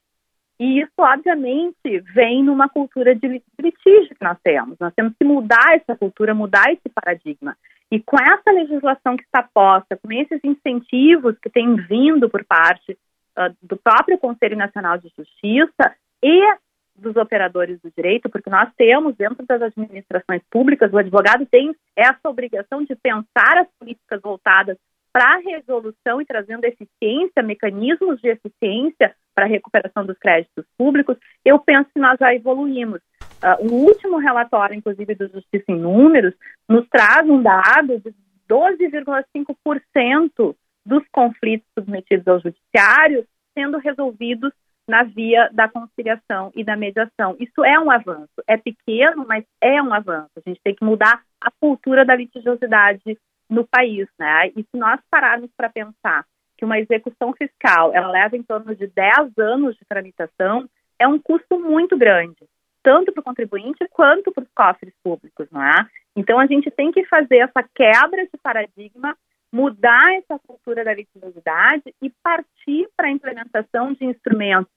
E 0.58 0.80
isso, 0.80 0.92
obviamente, 0.98 2.00
vem 2.14 2.42
numa 2.42 2.68
cultura 2.68 3.14
de 3.14 3.42
litígio 3.60 4.14
que 4.16 4.24
nós 4.24 4.38
temos. 4.42 4.78
Nós 4.78 4.94
temos 4.94 5.12
que 5.18 5.24
mudar 5.24 5.74
essa 5.74 5.96
cultura, 5.96 6.32
mudar 6.32 6.72
esse 6.72 6.88
paradigma. 6.94 7.56
E 7.90 8.00
com 8.00 8.16
essa 8.16 8.50
legislação 8.52 9.16
que 9.16 9.24
está 9.24 9.42
posta, 9.42 9.96
com 9.96 10.12
esses 10.12 10.40
incentivos 10.44 11.36
que 11.40 11.50
têm 11.50 11.74
vindo 11.76 12.30
por 12.30 12.44
parte 12.44 12.92
uh, 13.36 13.54
do 13.62 13.76
próprio 13.76 14.16
Conselho 14.18 14.56
Nacional 14.56 14.96
de 14.96 15.12
Justiça, 15.16 15.94
e 16.22 16.56
dos 16.96 17.16
operadores 17.16 17.80
do 17.80 17.90
direito, 17.90 18.28
porque 18.28 18.50
nós 18.50 18.70
temos 18.76 19.16
dentro 19.16 19.44
das 19.46 19.62
administrações 19.62 20.42
públicas, 20.50 20.92
o 20.92 20.98
advogado 20.98 21.46
tem 21.46 21.74
essa 21.96 22.28
obrigação 22.28 22.84
de 22.84 22.94
pensar 22.94 23.56
as 23.58 23.66
políticas 23.78 24.20
voltadas 24.22 24.76
para 25.12 25.36
a 25.36 25.38
resolução 25.38 26.20
e 26.20 26.24
trazendo 26.24 26.64
eficiência, 26.64 27.42
mecanismos 27.42 28.20
de 28.20 28.28
eficiência 28.28 29.14
para 29.32 29.44
a 29.44 29.48
recuperação 29.48 30.04
dos 30.04 30.18
créditos 30.18 30.66
públicos, 30.76 31.16
eu 31.44 31.56
penso 31.58 31.88
que 31.94 32.00
nós 32.00 32.18
já 32.18 32.34
evoluímos. 32.34 33.00
Uh, 33.42 33.68
o 33.68 33.72
último 33.84 34.18
relatório, 34.18 34.74
inclusive, 34.74 35.14
do 35.14 35.28
Justiça 35.28 35.66
em 35.68 35.78
Números, 35.78 36.34
nos 36.68 36.88
traz 36.88 37.28
um 37.28 37.40
dado 37.40 38.00
de 38.00 38.12
12,5% 38.48 40.56
dos 40.84 41.04
conflitos 41.12 41.68
submetidos 41.78 42.26
ao 42.26 42.40
judiciário 42.40 43.24
sendo 43.56 43.78
resolvidos 43.78 44.52
na 44.88 45.02
via 45.02 45.48
da 45.52 45.68
conciliação 45.68 46.52
e 46.54 46.62
da 46.62 46.76
mediação. 46.76 47.36
Isso 47.40 47.64
é 47.64 47.78
um 47.78 47.90
avanço. 47.90 48.42
É 48.46 48.56
pequeno, 48.56 49.24
mas 49.26 49.44
é 49.60 49.82
um 49.82 49.92
avanço. 49.92 50.30
A 50.36 50.48
gente 50.48 50.60
tem 50.62 50.74
que 50.74 50.84
mudar 50.84 51.22
a 51.40 51.50
cultura 51.50 52.04
da 52.04 52.14
litigiosidade 52.14 53.18
no 53.48 53.66
país, 53.66 54.08
né? 54.18 54.48
E 54.48 54.62
se 54.62 54.76
nós 54.76 55.00
pararmos 55.10 55.50
para 55.56 55.70
pensar 55.70 56.24
que 56.56 56.64
uma 56.64 56.78
execução 56.78 57.32
fiscal 57.32 57.92
ela 57.94 58.10
leva 58.10 58.36
em 58.36 58.42
torno 58.42 58.74
de 58.74 58.86
10 58.86 59.38
anos 59.38 59.76
de 59.76 59.84
tramitação, 59.86 60.68
é 60.98 61.08
um 61.08 61.18
custo 61.18 61.58
muito 61.58 61.96
grande, 61.96 62.46
tanto 62.82 63.12
para 63.12 63.20
o 63.20 63.24
contribuinte 63.24 63.86
quanto 63.90 64.32
para 64.32 64.44
os 64.44 64.50
cofres 64.54 64.94
públicos, 65.02 65.48
não 65.50 65.62
é? 65.62 65.86
Então 66.14 66.38
a 66.38 66.46
gente 66.46 66.70
tem 66.70 66.92
que 66.92 67.04
fazer 67.06 67.38
essa 67.38 67.62
quebra 67.74 68.24
de 68.24 68.38
paradigma 68.42 69.16
mudar 69.54 70.14
essa 70.14 70.36
cultura 70.40 70.82
da 70.82 70.92
litigiosidade 70.92 71.94
e 72.02 72.10
partir 72.24 72.88
para 72.96 73.06
a 73.06 73.10
implementação 73.10 73.92
de 73.92 74.04
instrumentos 74.04 74.72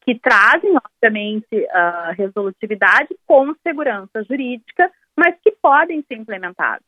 que 0.00 0.18
trazem, 0.18 0.74
obviamente, 0.74 1.68
a 1.70 2.12
resolutividade 2.12 3.14
com 3.26 3.54
segurança 3.62 4.24
jurídica, 4.24 4.90
mas 5.14 5.36
que 5.42 5.52
podem 5.60 6.02
ser 6.08 6.14
implementados. 6.14 6.86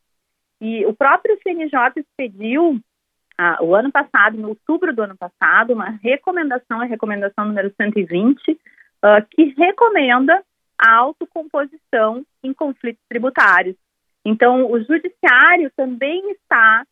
E 0.59 0.87
o 0.87 0.95
próprio 0.95 1.39
CNJ 1.43 2.01
expediu, 2.01 2.81
ah, 3.37 3.59
o 3.61 3.75
ano 3.75 3.93
passado, 3.93 4.41
em 4.41 4.45
outubro 4.47 4.95
do 4.95 5.03
ano 5.03 5.17
passado, 5.17 5.75
uma 5.75 5.91
recomendação, 6.03 6.81
a 6.81 6.87
recomendação 6.87 7.45
número 7.45 7.71
120, 7.79 8.59
ah, 9.03 9.21
que 9.21 9.55
recomenda 9.59 10.43
a 10.79 10.95
autocomposição 10.95 12.25
em 12.43 12.55
conflitos 12.55 13.05
tributários. 13.07 13.77
Então, 14.25 14.71
o 14.71 14.83
judiciário 14.83 15.71
também 15.77 16.31
está 16.31 16.81
ah, 16.81 16.87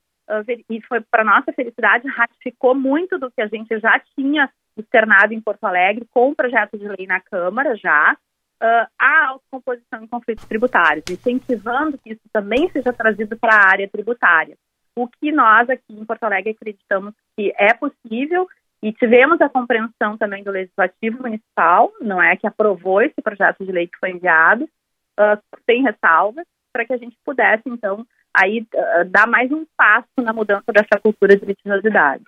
e 0.69 0.81
foi 0.83 1.01
para 1.01 1.25
nossa 1.25 1.53
felicidade, 1.53 2.09
ratificou 2.09 2.75
muito 2.75 3.19
do 3.19 3.31
que 3.31 3.43
a 3.43 3.47
gente 3.47 3.79
já 3.79 4.01
tinha 4.17 4.51
externado 4.77 5.35
em 5.35 5.41
Porto 5.41 5.65
Alegre 5.65 6.07
com 6.11 6.31
o 6.31 6.35
projeto 6.35 6.79
de 6.79 6.89
lei 6.89 7.07
na 7.07 7.21
Câmara 7.21 7.77
já, 7.77 8.17
uh, 8.63 8.87
a 8.99 9.27
autocomposição 9.27 10.03
em 10.03 10.07
conflitos 10.07 10.45
tributários, 10.47 11.05
incentivando 11.11 11.99
que 11.99 12.13
isso 12.13 12.23
também 12.33 12.71
seja 12.71 12.93
trazido 12.93 13.37
para 13.37 13.55
a 13.55 13.71
área 13.71 13.89
tributária. 13.89 14.57
O 14.97 15.09
que 15.09 15.33
nós 15.33 15.69
aqui 15.69 15.93
em 15.93 16.05
Porto 16.05 16.25
Alegre 16.25 16.51
acreditamos 16.51 17.15
que 17.37 17.53
é 17.57 17.75
possível 17.75 18.47
e 18.83 18.93
tivemos 18.93 19.41
a 19.41 19.49
compreensão 19.49 20.17
também 20.19 20.43
do 20.43 20.51
Legislativo 20.51 21.23
Municipal, 21.23 21.93
não 22.01 22.21
é, 22.21 22.37
que 22.37 22.47
aprovou 22.47 23.01
esse 23.01 23.21
projeto 23.23 23.65
de 23.65 23.71
lei 23.71 23.87
que 23.87 23.99
foi 23.99 24.11
enviado, 24.11 24.65
uh, 24.65 25.41
sem 25.65 25.83
ressalvas, 25.83 26.47
para 26.73 26.85
que 26.87 26.93
a 26.93 26.97
gente 26.97 27.17
pudesse, 27.25 27.63
então, 27.67 28.07
aí 28.35 28.67
uh, 28.75 29.05
dar 29.11 29.27
mais 29.27 29.51
um 29.51 29.65
passo 29.77 30.09
na 30.19 30.33
mudança 30.33 30.73
dessa 30.73 31.01
cultura 31.03 31.37
de 31.37 31.45
litigiosidade. 31.45 32.25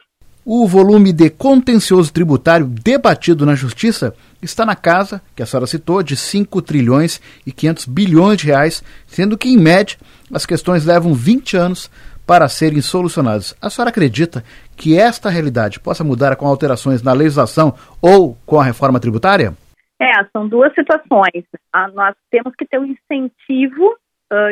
O 0.46 0.68
volume 0.68 1.10
de 1.10 1.30
contencioso 1.30 2.12
tributário 2.12 2.66
debatido 2.66 3.46
na 3.46 3.54
Justiça 3.54 4.14
está 4.42 4.66
na 4.66 4.76
casa, 4.76 5.22
que 5.34 5.42
a 5.42 5.46
senhora 5.46 5.66
citou, 5.66 6.02
de 6.02 6.16
5 6.16 6.60
trilhões 6.60 7.18
e 7.46 7.52
500 7.52 7.86
bilhões 7.86 8.36
de 8.36 8.48
reais, 8.48 8.84
sendo 9.06 9.38
que, 9.38 9.48
em 9.48 9.56
média, 9.56 9.96
as 10.30 10.44
questões 10.44 10.84
levam 10.84 11.14
20 11.14 11.56
anos 11.56 11.90
para 12.26 12.46
serem 12.46 12.82
solucionadas. 12.82 13.56
A 13.60 13.70
senhora 13.70 13.88
acredita 13.88 14.44
que 14.76 14.98
esta 14.98 15.30
realidade 15.30 15.80
possa 15.80 16.04
mudar 16.04 16.36
com 16.36 16.46
alterações 16.46 17.02
na 17.02 17.14
legislação 17.14 17.74
ou 18.02 18.36
com 18.44 18.60
a 18.60 18.64
reforma 18.64 19.00
tributária? 19.00 19.54
É, 20.00 20.12
são 20.30 20.46
duas 20.46 20.74
situações. 20.74 21.44
Ah, 21.72 21.88
nós 21.88 22.14
temos 22.30 22.54
que 22.54 22.66
ter 22.66 22.78
um 22.78 22.84
incentivo 22.84 23.96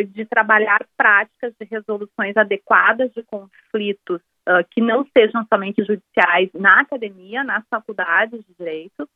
de 0.06 0.24
trabalhar 0.24 0.84
práticas 0.96 1.54
de 1.60 1.66
resoluções 1.66 2.36
adequadas 2.36 3.12
de 3.12 3.22
conflitos 3.24 4.20
uh, 4.48 4.64
que 4.70 4.80
não 4.80 5.06
sejam 5.16 5.46
somente 5.52 5.84
judiciais 5.84 6.50
na 6.54 6.80
academia, 6.80 7.44
nas 7.44 7.64
faculdades 7.68 8.44
de 8.44 8.54
direito. 8.58 9.08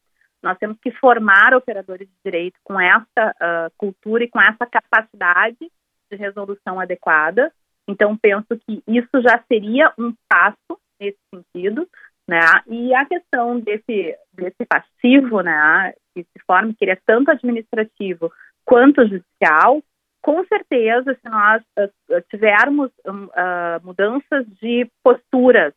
Nós 0.43 0.59
temos 0.59 0.79
que 0.81 0.91
formar 0.93 1.55
operadores 1.55 2.09
de 2.09 2.15
direito 2.25 2.59
com 2.63 2.81
essa 2.81 3.35
uh, 3.41 3.73
cultura 3.77 4.25
e 4.25 4.29
com 4.29 4.41
essa 4.41 4.67
capacidade 4.67 5.71
de 6.11 6.17
resolução 6.17 6.79
adequada. 6.79 7.53
Então, 7.89 8.17
penso 8.17 8.49
que 8.67 8.83
isso 8.87 9.23
já 9.23 9.43
seria 9.49 9.93
um 9.99 10.13
passo 10.29 10.81
nesse 11.01 11.19
sentido. 11.35 11.89
né? 12.29 12.41
E 12.67 12.95
a 12.95 13.05
questão 13.05 13.61
desse, 13.61 14.17
desse 14.33 14.65
passivo, 14.69 15.41
né, 15.41 15.93
que 16.15 16.23
se 16.23 16.45
forma, 16.47 16.73
que 16.73 16.85
ele 16.85 16.93
é 16.93 16.99
tanto 17.07 17.31
administrativo 17.31 18.33
quanto 18.65 19.07
judicial, 19.07 19.83
com 20.27 20.45
certeza, 20.47 21.15
se 21.15 21.31
nós 21.31 21.63
uh, 21.79 22.21
tivermos 22.29 22.91
uh, 23.07 23.85
mudanças 23.85 24.45
de 24.61 24.91
posturas 25.01 25.73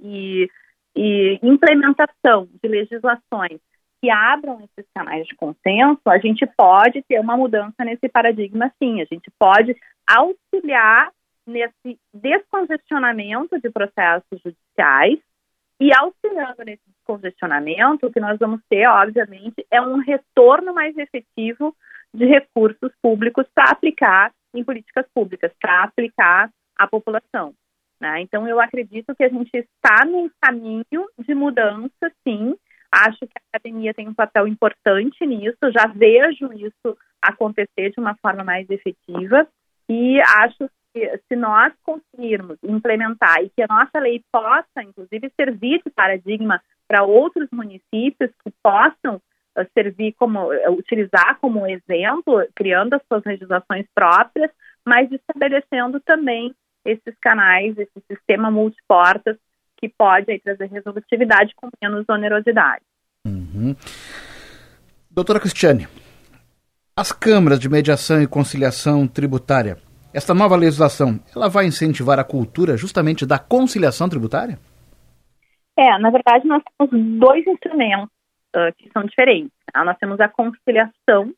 e, 0.00 0.48
e, 0.96 1.38
implementação 1.42 2.48
de 2.62 2.66
legislações 2.66 3.60
que 4.00 4.08
abram 4.08 4.58
esses 4.64 4.90
canais 4.94 5.26
de 5.26 5.36
consenso, 5.36 6.00
a 6.06 6.16
gente 6.16 6.46
pode 6.56 7.02
ter 7.02 7.20
uma 7.20 7.36
mudança 7.36 7.84
nesse 7.84 8.08
paradigma, 8.08 8.72
sim. 8.82 9.02
A 9.02 9.04
gente 9.04 9.30
pode 9.38 9.76
auxiliar 10.08 11.12
nesse 11.46 11.98
descongestionamento 12.14 13.60
de 13.60 13.68
processos 13.68 14.40
judiciais 14.42 15.18
e 15.80 15.90
auxiliando 15.94 16.62
nesse 16.64 16.82
descongestionamento, 16.86 18.06
o 18.06 18.12
que 18.12 18.20
nós 18.20 18.38
vamos 18.38 18.60
ter, 18.68 18.86
obviamente, 18.86 19.66
é 19.70 19.80
um 19.80 19.96
retorno 19.96 20.74
mais 20.74 20.96
efetivo 20.98 21.74
de 22.12 22.26
recursos 22.26 22.92
públicos 23.02 23.46
para 23.54 23.70
aplicar 23.70 24.30
em 24.52 24.62
políticas 24.62 25.06
públicas, 25.14 25.50
para 25.58 25.84
aplicar 25.84 26.50
à 26.76 26.86
população. 26.86 27.54
Né? 27.98 28.20
Então, 28.20 28.46
eu 28.46 28.60
acredito 28.60 29.14
que 29.14 29.24
a 29.24 29.28
gente 29.28 29.50
está 29.54 30.04
num 30.04 30.30
caminho 30.40 30.84
de 31.18 31.34
mudança, 31.34 32.12
sim. 32.26 32.54
Acho 32.92 33.20
que 33.20 33.32
a 33.36 33.56
academia 33.56 33.94
tem 33.94 34.08
um 34.08 34.14
papel 34.14 34.46
importante 34.48 35.24
nisso, 35.24 35.58
já 35.72 35.86
vejo 35.86 36.52
isso 36.52 36.98
acontecer 37.22 37.90
de 37.90 38.00
uma 38.00 38.16
forma 38.16 38.42
mais 38.42 38.68
efetiva 38.68 39.46
e 39.88 40.20
acho 40.20 40.68
se 40.92 41.36
nós 41.36 41.72
conseguirmos 41.82 42.58
implementar 42.62 43.42
e 43.42 43.50
que 43.50 43.62
a 43.62 43.66
nossa 43.68 43.98
lei 43.98 44.22
possa, 44.32 44.82
inclusive, 44.82 45.30
servir 45.36 45.80
de 45.84 45.90
paradigma 45.90 46.60
para 46.88 47.04
outros 47.04 47.48
municípios 47.52 48.30
que 48.42 48.52
possam 48.62 49.20
servir 49.76 50.14
como, 50.18 50.48
utilizar 50.70 51.38
como 51.40 51.66
exemplo, 51.66 52.46
criando 52.54 52.94
as 52.94 53.02
suas 53.06 53.22
legislações 53.24 53.86
próprias, 53.94 54.50
mas 54.84 55.10
estabelecendo 55.12 56.00
também 56.00 56.54
esses 56.84 57.14
canais, 57.20 57.76
esse 57.78 58.02
sistema 58.10 58.50
multiportas 58.50 59.36
que 59.76 59.88
pode 59.88 60.30
aí, 60.30 60.40
trazer 60.40 60.66
resolutividade 60.66 61.54
com 61.56 61.68
menos 61.82 62.04
onerosidade. 62.08 62.82
Uhum. 63.26 63.74
Doutora 65.10 65.40
Cristiane, 65.40 65.88
as 66.96 67.12
câmaras 67.12 67.58
de 67.58 67.68
mediação 67.68 68.22
e 68.22 68.26
conciliação 68.26 69.06
tributária, 69.06 69.78
esta 70.12 70.34
nova 70.34 70.56
legislação, 70.56 71.20
ela 71.34 71.48
vai 71.48 71.66
incentivar 71.66 72.18
a 72.18 72.24
cultura 72.24 72.76
justamente 72.76 73.24
da 73.24 73.38
conciliação 73.38 74.08
tributária? 74.08 74.58
É, 75.78 75.98
na 75.98 76.10
verdade, 76.10 76.46
nós 76.46 76.62
temos 76.76 77.18
dois 77.18 77.46
instrumentos 77.46 78.10
uh, 78.54 78.72
que 78.76 78.90
são 78.92 79.04
diferentes. 79.04 79.52
Né? 79.74 79.84
Nós 79.84 79.96
temos 79.98 80.20
a 80.20 80.28
conciliação, 80.28 81.32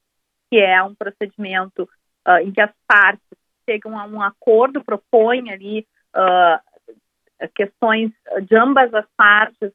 que 0.51 0.59
é 0.59 0.83
um 0.83 0.95
procedimento 0.95 1.89
uh, 2.27 2.39
em 2.43 2.51
que 2.51 2.61
as 2.61 2.73
partes 2.87 3.23
chegam 3.69 3.99
a 3.99 4.05
um 4.05 4.21
acordo, 4.21 4.83
propõem 4.83 5.53
ali 5.53 5.87
uh, 6.17 7.49
questões 7.55 8.11
de 8.49 8.57
ambas 8.57 8.93
as 8.95 9.07
partes 9.17 9.73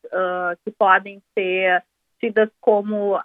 que 0.63 0.71
podem 0.71 1.21
ser 1.37 1.83
tidas 2.17 2.49
como 2.61 3.19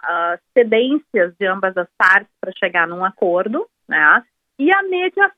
cedências 0.53 1.33
de 1.39 1.45
ambas 1.45 1.77
as 1.77 1.87
partes 1.97 2.29
para 2.41 2.51
chegar 2.59 2.85
num 2.85 3.05
acordo, 3.05 3.65
né? 3.87 4.21
E 4.59 4.69
a 4.69 4.83
mediação, 4.83 5.31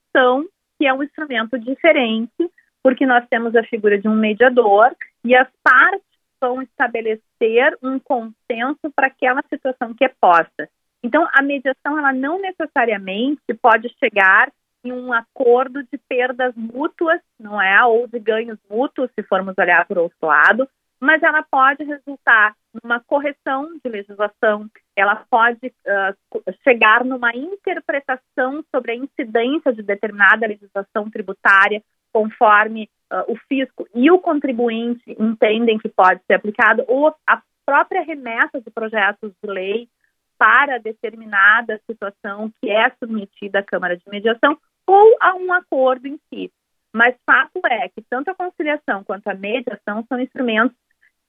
que 0.78 0.86
é 0.86 0.94
um 0.94 1.04
instrumento 1.04 1.58
diferente, 1.60 2.52
porque 2.84 3.06
nós 3.06 3.26
temos 3.30 3.56
a 3.56 3.64
figura 3.64 3.98
de 3.98 4.08
um 4.08 4.16
mediador 4.16 4.96
e 5.24 5.36
as 5.36 5.48
partes 5.64 6.06
vão 6.40 6.62
estabelecer 6.62 7.78
um 7.82 8.00
consenso 8.00 8.92
para 8.96 9.08
aquela 9.08 9.42
situação 9.50 9.94
que 9.94 10.06
é 10.06 10.12
posta. 10.20 10.70
Então, 11.04 11.28
a 11.34 11.42
mediação, 11.42 11.98
ela 11.98 12.14
não 12.14 12.40
necessariamente 12.40 13.54
pode 13.62 13.90
chegar 14.00 14.52
em 14.84 14.92
um 14.92 15.12
acordo 15.12 15.84
de 15.84 15.98
perdas 16.08 16.54
mútuas, 16.56 17.20
não 17.40 17.62
é? 17.62 17.84
Ou 17.86 18.08
de 18.08 18.20
ganhos 18.20 18.60
mútuos, 18.70 19.10
se 19.18 19.24
formos 19.24 19.56
olhar 19.58 19.86
por 19.88 19.98
outro 19.98 20.18
lado, 20.22 20.68
mas 21.00 21.22
ela 21.22 21.44
pode 21.44 21.84
resultar 21.84 22.56
numa 22.84 23.00
correção 23.00 23.70
de 23.84 23.90
legislação, 23.90 24.70
ela 24.96 25.16
pode 25.30 25.68
uh, 25.68 26.54
chegar 26.64 27.04
numa 27.04 27.36
interpretação 27.36 28.64
sobre 28.74 28.92
a 28.92 28.96
incidência 28.96 29.74
de 29.74 29.84
determinada 29.84 30.48
legislação 30.48 31.10
tributária, 31.10 31.82
conforme 32.12 32.90
uh, 33.12 33.32
o 33.32 33.38
fisco 33.48 33.88
e 33.94 34.10
o 34.10 34.20
contribuinte 34.20 35.16
entendem 35.20 35.78
que 35.78 35.90
pode 35.90 36.22
ser 36.26 36.36
aplicado, 36.36 36.84
ou 36.88 37.14
a 37.28 37.42
própria 37.66 38.04
remessa 38.04 38.62
de 38.62 38.70
projetos 38.70 39.32
de 39.44 39.50
lei 39.50 39.90
para 40.38 40.80
determinada 40.80 41.80
situação 41.90 42.52
que 42.62 42.70
é 42.70 42.90
submetida 43.00 43.60
à 43.60 43.64
Câmara 43.64 43.98
de 43.98 44.04
Mediação 44.08 44.58
ou 44.86 45.18
a 45.20 45.36
um 45.36 45.52
acordo 45.52 46.08
em 46.08 46.20
si. 46.30 46.52
Mas 46.94 47.16
fato 47.26 47.60
é 47.66 47.90
que 47.90 48.02
tanto 48.10 48.30
a 48.30 48.36
conciliação 48.36 49.04
quanto 49.04 49.28
a 49.28 49.34
mediação 49.34 50.06
são 50.08 50.20
instrumentos 50.20 50.78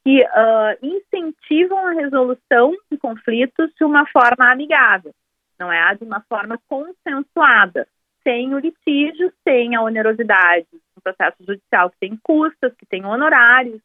que 0.07 0.23
uh, 0.23 0.79
incentivam 0.81 1.85
a 1.85 1.91
resolução 1.91 2.73
de 2.89 2.97
conflitos 2.97 3.73
de 3.77 3.83
uma 3.83 4.07
forma 4.07 4.53
amigável, 4.53 5.13
não 5.59 5.73
é? 5.73 5.97
De 5.97 6.05
uma 6.05 6.21
forma 6.29 6.61
consensuada 6.69 7.89
sem 8.23 8.55
o 8.55 8.61
litígio, 8.61 9.33
sem 9.43 9.75
a 9.75 9.83
onerosidade 9.83 10.69
um 10.97 11.01
processo 11.03 11.37
judicial 11.45 11.91
que 11.91 11.99
tem 11.99 12.17
custas, 12.23 12.73
que 12.77 12.87
tem 12.87 13.05
honorários 13.05 13.81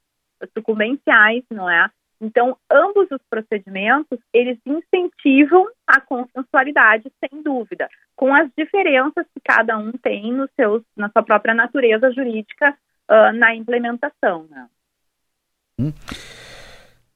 sucumbenciais, 0.55 1.43
não 1.49 1.67
é? 1.67 1.89
Então, 2.21 2.55
ambos 2.71 3.09
os 3.09 3.21
procedimentos, 3.27 4.19
eles 4.31 4.59
incentivam 4.63 5.67
a 5.87 5.99
consensualidade, 5.99 7.11
sem 7.19 7.41
dúvida, 7.41 7.89
com 8.15 8.31
as 8.31 8.47
diferenças 8.55 9.25
que 9.33 9.41
cada 9.43 9.75
um 9.75 9.91
tem 9.91 10.31
no 10.31 10.47
seus, 10.55 10.83
na 10.95 11.09
sua 11.09 11.23
própria 11.23 11.55
natureza 11.55 12.11
jurídica 12.11 12.77
uh, 13.09 13.33
na 13.33 13.55
implementação. 13.55 14.45
Né? 14.51 14.67
Hum. 15.79 15.91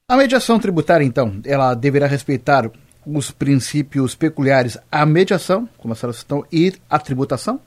A 0.08 0.16
mediação 0.16 0.58
tributária, 0.58 1.04
então, 1.04 1.40
ela 1.44 1.74
deverá 1.74 2.06
respeitar 2.06 2.70
os 3.06 3.30
princípios 3.30 4.14
peculiares 4.14 4.78
à 4.90 5.06
mediação, 5.06 5.68
como 5.78 5.92
a 5.92 5.96
senhora 5.96 6.16
citou, 6.16 6.46
e 6.52 6.72
à 6.90 6.98
tributação? 6.98 7.60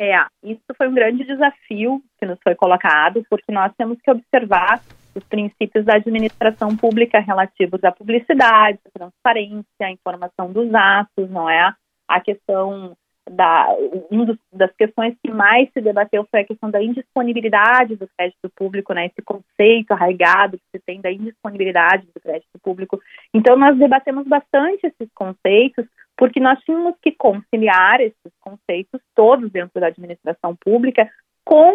É, 0.00 0.14
isso 0.42 0.62
foi 0.76 0.88
um 0.88 0.94
grande 0.94 1.24
desafio 1.24 2.02
que 2.18 2.26
nos 2.26 2.38
foi 2.42 2.54
colocado, 2.56 3.24
porque 3.30 3.52
nós 3.52 3.72
temos 3.76 3.98
que 4.02 4.10
observar 4.10 4.80
os 5.14 5.22
princípios 5.24 5.84
da 5.84 5.96
administração 5.96 6.76
pública 6.76 7.20
relativos 7.20 7.82
à 7.84 7.92
publicidade, 7.92 8.78
transparência, 8.92 9.90
informação 9.90 10.52
dos 10.52 10.72
atos, 10.74 11.30
não 11.30 11.48
é? 11.48 11.72
A 12.08 12.20
questão 12.20 12.96
da, 13.30 13.68
uma 14.10 14.36
das 14.52 14.72
questões 14.72 15.16
que 15.24 15.30
mais 15.30 15.70
se 15.72 15.80
debateu 15.80 16.26
foi 16.30 16.40
a 16.40 16.44
questão 16.44 16.70
da 16.70 16.82
indisponibilidade 16.82 17.96
do 17.96 18.08
crédito 18.16 18.50
público, 18.54 18.92
né, 18.92 19.06
esse 19.06 19.22
conceito 19.22 19.92
arraigado 19.92 20.58
que 20.58 20.64
se 20.78 20.84
tem 20.84 21.00
da 21.00 21.10
indisponibilidade 21.10 22.06
do 22.14 22.20
crédito 22.20 22.58
público. 22.62 23.00
Então, 23.32 23.56
nós 23.56 23.78
debatemos 23.78 24.26
bastante 24.26 24.86
esses 24.86 25.08
conceitos, 25.14 25.86
porque 26.16 26.40
nós 26.40 26.58
tínhamos 26.60 26.94
que 27.00 27.12
conciliar 27.12 28.00
esses 28.00 28.32
conceitos 28.40 29.00
todos 29.14 29.50
dentro 29.50 29.80
da 29.80 29.86
administração 29.86 30.56
pública 30.56 31.08
com 31.44 31.74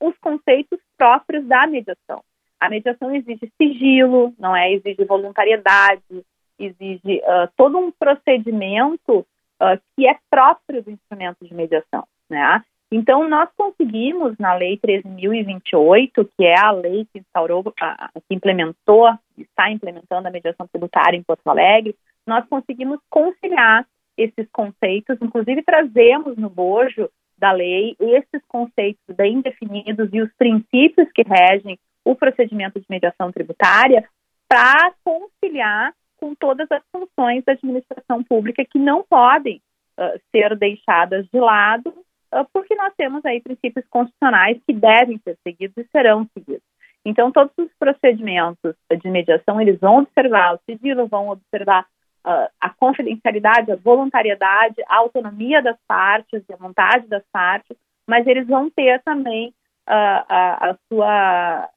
os 0.00 0.16
conceitos 0.18 0.78
próprios 0.96 1.46
da 1.46 1.66
mediação. 1.66 2.22
A 2.58 2.68
mediação 2.68 3.14
exige 3.14 3.52
sigilo, 3.60 4.34
não 4.38 4.56
é? 4.56 4.72
Exige 4.72 5.04
voluntariedade, 5.04 6.24
exige 6.58 7.18
uh, 7.18 7.48
todo 7.56 7.78
um 7.78 7.90
procedimento 7.90 9.26
uh, 9.62 9.80
que 9.96 10.06
é 10.06 10.16
próprio 10.30 10.82
do 10.82 10.90
instrumento 10.90 11.44
de 11.44 11.54
mediação, 11.54 12.06
né? 12.28 12.62
Então, 12.90 13.28
nós 13.28 13.48
conseguimos, 13.56 14.38
na 14.38 14.54
Lei 14.54 14.78
13.028, 14.78 16.28
que 16.36 16.44
é 16.44 16.56
a 16.56 16.70
lei 16.70 17.04
que 17.12 17.18
instaurou, 17.18 17.64
que 17.64 18.34
implementou, 18.34 19.12
está 19.36 19.70
implementando 19.70 20.28
a 20.28 20.30
mediação 20.30 20.68
tributária 20.68 21.16
em 21.16 21.22
Porto 21.22 21.48
Alegre, 21.48 21.96
nós 22.24 22.46
conseguimos 22.48 23.00
conciliar 23.10 23.84
esses 24.16 24.48
conceitos, 24.52 25.18
inclusive 25.20 25.62
trazemos 25.62 26.36
no 26.36 26.48
bojo 26.48 27.10
da 27.36 27.52
lei 27.52 27.96
esses 28.00 28.42
conceitos 28.48 29.02
bem 29.14 29.40
definidos 29.40 30.08
e 30.12 30.22
os 30.22 30.32
princípios 30.34 31.10
que 31.12 31.22
regem 31.22 31.78
o 32.04 32.14
procedimento 32.14 32.80
de 32.80 32.86
mediação 32.88 33.30
tributária 33.30 34.08
para 34.48 34.94
conciliar 35.04 35.92
com 36.16 36.34
todas 36.34 36.70
as 36.70 36.82
funções 36.92 37.44
da 37.44 37.52
administração 37.52 38.22
pública 38.22 38.64
que 38.64 38.78
não 38.78 39.02
podem 39.02 39.60
uh, 39.98 40.20
ser 40.30 40.56
deixadas 40.56 41.26
de 41.32 41.38
lado, 41.38 41.88
uh, 41.88 42.46
porque 42.52 42.74
nós 42.74 42.92
temos 42.96 43.24
aí 43.24 43.40
princípios 43.40 43.84
constitucionais 43.88 44.58
que 44.66 44.72
devem 44.72 45.18
ser 45.18 45.36
seguidos 45.42 45.76
e 45.76 45.88
serão 45.90 46.28
seguidos. 46.36 46.64
Então, 47.04 47.30
todos 47.30 47.52
os 47.58 47.70
procedimentos 47.78 48.74
de 49.00 49.08
mediação, 49.08 49.60
eles 49.60 49.78
vão 49.78 49.98
observar 49.98 50.54
o 50.54 50.60
sigilo, 50.68 51.06
vão 51.06 51.28
observar 51.28 51.86
uh, 52.26 52.50
a 52.60 52.70
confidencialidade, 52.70 53.70
a 53.70 53.76
voluntariedade, 53.76 54.82
a 54.88 54.96
autonomia 54.96 55.62
das 55.62 55.78
partes 55.86 56.42
a 56.50 56.56
vontade 56.56 57.06
das 57.06 57.22
partes, 57.32 57.76
mas 58.08 58.26
eles 58.26 58.46
vão 58.46 58.68
ter 58.70 59.00
também 59.02 59.54
a, 59.86 60.70
a, 60.70 60.76
sua 60.88 61.68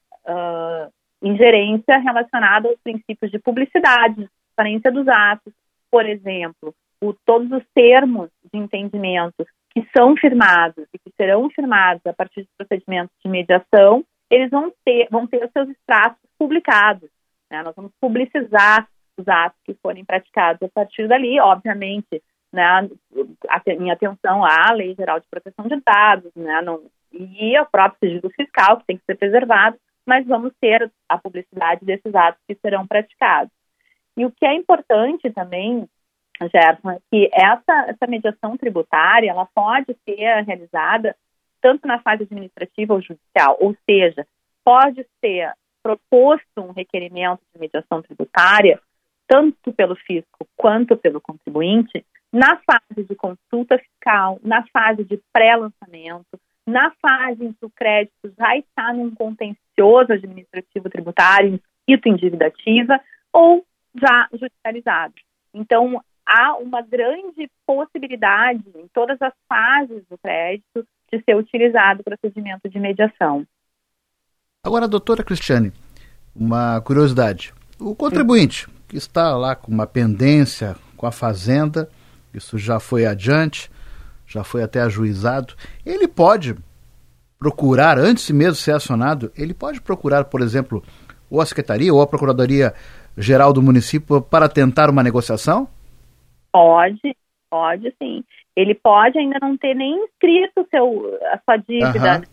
ingerência 1.22 1.98
relacionada 1.98 2.68
aos 2.68 2.78
princípios 2.80 3.30
de 3.30 3.38
publicidade, 3.38 4.28
transparência 4.60 4.92
dos 4.92 5.08
atos, 5.08 5.52
por 5.90 6.06
exemplo, 6.06 6.74
o, 7.00 7.12
todos 7.24 7.50
os 7.50 7.64
termos 7.74 8.30
de 8.52 8.58
entendimento 8.58 9.46
que 9.70 9.86
são 9.96 10.16
firmados 10.16 10.86
e 10.92 10.98
que 10.98 11.12
serão 11.16 11.48
firmados 11.50 12.04
a 12.06 12.12
partir 12.12 12.42
de 12.42 12.48
procedimentos 12.56 13.14
de 13.24 13.30
mediação, 13.30 14.04
eles 14.30 14.50
vão 14.50 14.72
ter, 14.84 15.08
vão 15.10 15.26
ter 15.26 15.44
os 15.44 15.50
seus 15.52 15.68
extratos 15.68 16.20
publicados. 16.38 17.08
Né? 17.50 17.62
Nós 17.62 17.74
vamos 17.74 17.92
publicizar 18.00 18.88
os 19.16 19.26
atos 19.28 19.58
que 19.64 19.74
forem 19.74 20.04
praticados 20.04 20.62
a 20.62 20.68
partir 20.68 21.06
dali, 21.08 21.38
obviamente, 21.40 22.22
né, 22.52 22.88
em 23.68 23.90
atenção 23.90 24.44
à 24.44 24.72
Lei 24.72 24.94
Geral 24.94 25.20
de 25.20 25.26
Proteção 25.28 25.68
de 25.68 25.80
Dados, 25.84 26.32
né, 26.34 26.60
não, 26.62 26.82
e 27.12 27.56
ao 27.56 27.66
próprio 27.66 27.98
sigilo 28.00 28.30
fiscal, 28.30 28.78
que 28.78 28.86
tem 28.86 28.96
que 28.96 29.04
ser 29.04 29.16
preservado, 29.16 29.76
mas 30.10 30.26
vamos 30.26 30.52
ter 30.60 30.90
a 31.08 31.16
publicidade 31.16 31.84
desses 31.84 32.12
atos 32.12 32.42
que 32.48 32.56
serão 32.56 32.84
praticados. 32.84 33.52
E 34.16 34.26
o 34.26 34.32
que 34.32 34.44
é 34.44 34.52
importante 34.52 35.30
também, 35.30 35.88
Gerson, 36.52 36.90
é 36.90 36.98
que 37.08 37.30
essa, 37.32 37.90
essa 37.90 38.08
mediação 38.08 38.56
tributária, 38.56 39.30
ela 39.30 39.46
pode 39.54 39.96
ser 40.04 40.42
realizada 40.42 41.14
tanto 41.60 41.86
na 41.86 42.00
fase 42.00 42.24
administrativa 42.24 42.92
ou 42.92 43.00
judicial, 43.00 43.56
ou 43.60 43.76
seja, 43.88 44.26
pode 44.64 45.06
ser 45.20 45.52
proposto 45.80 46.58
um 46.58 46.72
requerimento 46.72 47.42
de 47.54 47.60
mediação 47.60 48.02
tributária, 48.02 48.80
tanto 49.28 49.72
pelo 49.72 49.94
fisco 49.94 50.44
quanto 50.56 50.96
pelo 50.96 51.20
contribuinte, 51.20 52.04
na 52.32 52.60
fase 52.66 53.04
de 53.08 53.14
consulta 53.14 53.78
fiscal, 53.78 54.40
na 54.42 54.66
fase 54.72 55.04
de 55.04 55.20
pré-lançamento, 55.32 56.40
na 56.70 56.92
fase 57.02 57.44
em 57.44 57.52
que 57.52 57.64
o 57.64 57.70
crédito 57.70 58.32
já 58.38 58.56
está 58.56 58.92
num 58.92 59.14
contencioso 59.14 60.12
administrativo 60.12 60.88
tributário, 60.88 61.60
inscrito 61.88 62.08
em 62.08 62.16
dívida 62.16 62.46
ativa, 62.46 63.00
ou 63.32 63.64
já 63.94 64.28
judicializado. 64.32 65.14
Então, 65.52 66.02
há 66.24 66.56
uma 66.56 66.80
grande 66.82 67.50
possibilidade 67.66 68.64
em 68.76 68.86
todas 68.94 69.20
as 69.20 69.32
fases 69.48 70.04
do 70.08 70.16
crédito 70.18 70.86
de 71.12 71.22
ser 71.24 71.36
utilizado 71.36 72.00
o 72.00 72.04
procedimento 72.04 72.68
de 72.68 72.78
mediação. 72.78 73.44
Agora, 74.64 74.86
doutora 74.86 75.24
Cristiane, 75.24 75.72
uma 76.34 76.80
curiosidade. 76.82 77.52
O 77.78 77.94
contribuinte 77.94 78.68
que 78.86 78.96
está 78.96 79.36
lá 79.36 79.56
com 79.56 79.72
uma 79.72 79.86
pendência 79.86 80.76
com 80.96 81.06
a 81.06 81.12
Fazenda, 81.12 81.88
isso 82.34 82.58
já 82.58 82.78
foi 82.78 83.06
adiante, 83.06 83.70
já 84.30 84.44
foi 84.44 84.62
até 84.62 84.80
ajuizado, 84.80 85.54
ele 85.84 86.06
pode 86.06 86.54
procurar, 87.36 87.98
antes 87.98 88.30
mesmo 88.30 88.52
de 88.52 88.58
ser 88.58 88.72
acionado, 88.72 89.32
ele 89.36 89.52
pode 89.52 89.80
procurar, 89.80 90.24
por 90.26 90.40
exemplo, 90.40 90.84
ou 91.28 91.40
a 91.40 91.46
Secretaria 91.46 91.92
ou 91.92 92.00
a 92.00 92.06
Procuradoria 92.06 92.72
Geral 93.18 93.52
do 93.52 93.60
município 93.60 94.22
para 94.22 94.48
tentar 94.48 94.88
uma 94.88 95.02
negociação? 95.02 95.68
Pode, 96.52 97.16
pode 97.50 97.92
sim. 98.00 98.22
Ele 98.56 98.74
pode 98.74 99.18
ainda 99.18 99.38
não 99.42 99.56
ter 99.56 99.74
nem 99.74 100.04
inscrito 100.04 100.66
seu, 100.70 101.18
a 101.32 101.38
sua 101.38 101.56
dívida, 101.56 102.18
uhum. 102.18 102.24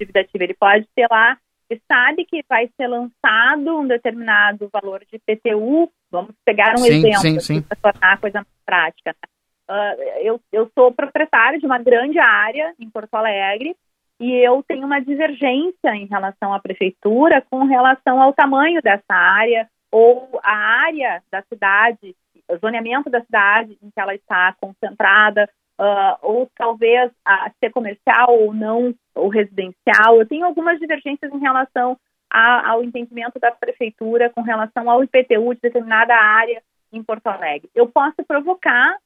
dívida 0.00 0.20
ativa. 0.20 0.44
Ele 0.44 0.54
pode 0.54 0.86
ter 0.94 1.06
lá, 1.10 1.36
ele 1.68 1.80
sabe 1.86 2.24
que 2.24 2.42
vai 2.48 2.68
ser 2.76 2.86
lançado 2.86 3.78
um 3.78 3.86
determinado 3.86 4.70
valor 4.72 5.02
de 5.10 5.18
PTU. 5.18 5.90
Vamos 6.10 6.34
pegar 6.44 6.74
um 6.74 6.78
sim, 6.78 7.06
exemplo 7.06 7.62
para 7.68 7.92
tornar 7.92 8.12
a 8.14 8.16
coisa 8.16 8.38
mais 8.38 8.46
prática. 8.64 9.14
Uh, 9.72 10.02
eu, 10.20 10.40
eu 10.52 10.70
sou 10.74 10.92
proprietário 10.92 11.58
de 11.58 11.64
uma 11.64 11.78
grande 11.78 12.18
área 12.18 12.74
em 12.78 12.90
Porto 12.90 13.14
Alegre 13.14 13.74
e 14.20 14.30
eu 14.46 14.62
tenho 14.62 14.84
uma 14.84 15.00
divergência 15.00 15.94
em 15.94 16.04
relação 16.04 16.52
à 16.52 16.60
prefeitura 16.60 17.42
com 17.48 17.64
relação 17.64 18.20
ao 18.20 18.34
tamanho 18.34 18.82
dessa 18.82 19.14
área 19.14 19.66
ou 19.90 20.38
a 20.42 20.54
área 20.54 21.22
da 21.30 21.40
cidade, 21.42 22.14
o 22.50 22.56
zoneamento 22.58 23.08
da 23.08 23.22
cidade 23.22 23.78
em 23.82 23.90
que 23.90 23.98
ela 23.98 24.14
está 24.14 24.54
concentrada, 24.60 25.48
uh, 25.80 26.18
ou 26.20 26.50
talvez 26.54 27.10
a 27.24 27.50
ser 27.58 27.70
comercial 27.70 28.28
ou 28.28 28.52
não, 28.52 28.94
ou 29.14 29.28
residencial. 29.28 30.18
Eu 30.18 30.28
tenho 30.28 30.44
algumas 30.44 30.78
divergências 30.78 31.32
em 31.32 31.38
relação 31.38 31.98
a, 32.30 32.72
ao 32.72 32.84
entendimento 32.84 33.40
da 33.40 33.50
prefeitura 33.52 34.28
com 34.28 34.42
relação 34.42 34.90
ao 34.90 35.02
IPTU 35.02 35.54
de 35.54 35.60
determinada 35.62 36.14
área 36.14 36.62
em 36.92 37.02
Porto 37.02 37.26
Alegre. 37.28 37.70
Eu 37.74 37.88
posso 37.88 38.22
provocar 38.28 38.98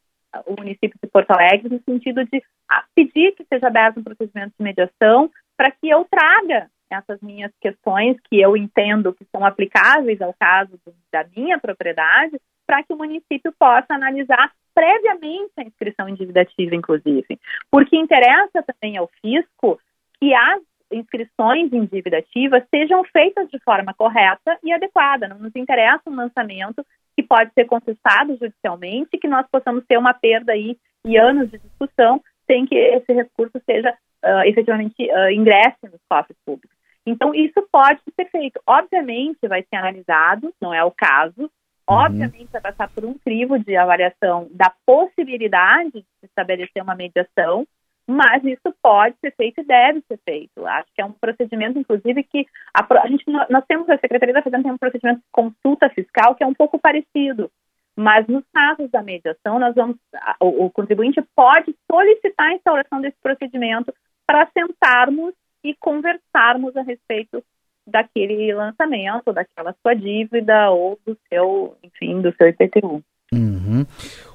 o 0.47 0.55
município 0.59 0.99
de 1.03 1.09
Porto 1.09 1.31
Alegre 1.31 1.69
no 1.69 1.81
sentido 1.83 2.25
de 2.25 2.43
ah, 2.69 2.85
pedir 2.95 3.33
que 3.33 3.45
seja 3.45 3.69
aberto 3.69 4.01
um 4.01 4.05
procedimento 4.05 4.55
de 4.59 4.65
mediação 4.65 5.31
para 5.57 5.71
que 5.71 5.89
eu 5.89 6.05
traga 6.11 6.69
essas 6.91 7.21
minhas 7.21 7.53
questões 7.61 8.17
que 8.29 8.41
eu 8.41 8.57
entendo 8.57 9.13
que 9.13 9.27
são 9.33 9.45
aplicáveis 9.45 10.21
ao 10.21 10.35
caso 10.35 10.79
da 11.13 11.25
minha 11.37 11.59
propriedade, 11.59 12.41
para 12.67 12.83
que 12.83 12.93
o 12.93 12.97
município 12.97 13.53
possa 13.59 13.95
analisar 13.95 14.53
previamente 14.75 15.53
a 15.57 15.63
inscrição 15.63 16.09
em 16.09 16.15
dívida 16.15 16.43
ativa, 16.43 16.75
inclusive. 16.75 17.39
Porque 17.71 17.97
interessa 17.97 18.63
também 18.63 18.97
ao 18.97 19.09
fisco 19.21 19.81
que 20.21 20.35
as 20.35 20.63
inscrições 20.93 21.73
em 21.73 21.85
dívida 21.85 22.19
ativa 22.19 22.65
sejam 22.71 23.03
feitas 23.05 23.49
de 23.49 23.59
forma 23.61 23.95
correta 23.95 24.59
e 24.63 24.73
adequada. 24.73 25.29
Não 25.29 25.39
nos 25.39 25.55
interessa 25.57 26.03
um 26.07 26.15
lançamento 26.15 26.85
que 27.17 27.23
pode 27.23 27.51
ser 27.55 27.65
contestado 27.65 28.37
judicialmente 28.37 29.11
e 29.15 29.19
que 29.19 29.27
nós 29.27 29.47
possamos 29.51 29.85
ter 29.87 29.97
uma 29.99 30.13
perda 30.13 30.53
aí 30.53 30.77
e 31.05 31.17
anos 31.17 31.51
de 31.51 31.59
discussão 31.59 32.21
sem 32.47 32.67
que 32.67 32.75
esse 32.77 33.13
recurso 33.13 33.61
seja 33.65 33.91
uh, 34.25 34.43
efetivamente 34.45 35.03
uh, 35.03 35.31
ingresse 35.31 35.79
nos 35.85 36.01
cofres 36.09 36.37
públicos. 36.45 36.77
Então, 37.07 37.35
isso 37.35 37.67
pode 37.71 38.01
ser 38.15 38.29
feito. 38.31 38.61
Obviamente, 38.67 39.47
vai 39.49 39.63
ser 39.63 39.77
analisado, 39.77 40.53
não 40.61 40.75
é 40.75 40.83
o 40.85 40.91
caso. 40.91 41.43
Uhum. 41.43 41.49
Obviamente, 41.89 42.51
vai 42.51 42.61
passar 42.61 42.89
por 42.89 43.05
um 43.05 43.15
crivo 43.15 43.59
de 43.59 43.77
avaliação 43.77 44.49
da 44.51 44.73
possibilidade 44.85 45.93
de 45.93 46.07
se 46.21 46.27
estabelecer 46.27 46.83
uma 46.83 46.97
mediação, 46.97 47.67
mas 48.07 48.45
isso 48.45 48.75
pode 48.81 49.17
ser 49.21 49.35
feito 49.37 49.61
e 49.61 49.65
deve 49.65 50.01
ser 50.07 50.19
feito. 50.25 50.65
Acho 50.65 50.89
que 50.95 51.03
é 51.03 51.05
um 51.05 51.13
procedimento, 51.13 51.79
inclusive, 51.79 52.23
que 52.23 52.47
a, 52.73 52.87
a 53.03 53.09
gente, 53.09 53.25
nós 53.29 53.65
temos, 53.67 53.89
a 53.89 53.99
Secretaria 53.99 54.35
da 54.35 54.43
Fazenda 54.43 54.63
tem 54.63 54.73
um 54.73 54.79
procedimento 54.79 55.19
de 55.19 55.27
consulta 55.33 55.89
fiscal 55.91 56.35
que 56.35 56.45
é 56.45 56.47
um 56.47 56.55
pouco 56.55 56.79
parecido, 56.79 57.51
mas 57.97 58.27
nos 58.29 58.45
casos 58.55 58.91
da 58.91 59.03
mediação, 59.03 59.59
nós 59.59 59.75
vamos, 59.75 59.97
o, 60.41 60.67
o 60.67 60.71
contribuinte 60.71 61.21
pode 61.35 61.75
solicitar 61.91 62.49
a 62.49 62.55
instauração 62.55 63.01
desse 63.01 63.17
procedimento 63.23 63.93
para 64.27 64.49
sentarmos 64.57 65.35
e 65.65 65.75
conversarmos 65.75 66.77
a 66.77 66.83
respeito 66.83 67.43
daquele 67.87 68.53
lançamento, 68.53 69.33
daquela 69.33 69.75
sua 69.83 69.95
dívida 69.95 70.71
ou 70.71 70.99
do 71.07 71.17
seu, 71.29 71.77
enfim, 71.83 72.21
do 72.21 72.35
seu 72.37 72.49
IPTU. 72.49 73.03
Uhum. 73.33 73.87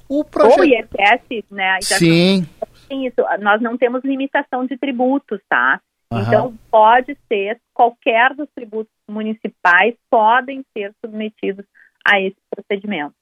O 0.10 0.26
projeto... 0.26 0.60
Ou 0.60 0.66
ISS, 0.66 1.46
né? 1.52 1.78
Sim. 1.82 2.46
Isso, 2.92 3.22
nós 3.40 3.62
não 3.62 3.78
temos 3.78 4.04
limitação 4.04 4.66
de 4.66 4.78
tributos, 4.78 5.40
tá? 5.48 5.80
Uhum. 6.12 6.22
Então, 6.22 6.54
pode 6.70 7.18
ser, 7.28 7.58
qualquer 7.74 8.36
dos 8.36 8.50
tributos 8.54 8.92
municipais 9.10 9.96
podem 10.10 10.64
ser 10.76 10.94
submetidos 11.04 11.66
a 12.06 12.20
esse 12.20 12.36
procedimento. 12.54 13.14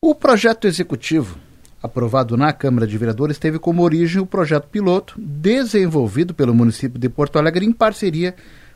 O 0.00 0.14
projeto 0.14 0.66
executivo 0.66 1.38
aprovado 1.80 2.36
na 2.36 2.52
Câmara 2.52 2.86
de 2.86 2.98
Vereadores 2.98 3.38
teve 3.38 3.58
como 3.58 3.82
origem 3.82 4.20
o 4.20 4.26
projeto 4.26 4.68
piloto 4.68 5.14
desenvolvido 5.18 6.32
pelo 6.34 6.54
município 6.54 6.98
de 6.98 7.08
Porto 7.08 7.38
Alegre 7.38 7.64
em 7.64 7.72
parceria 7.72 8.34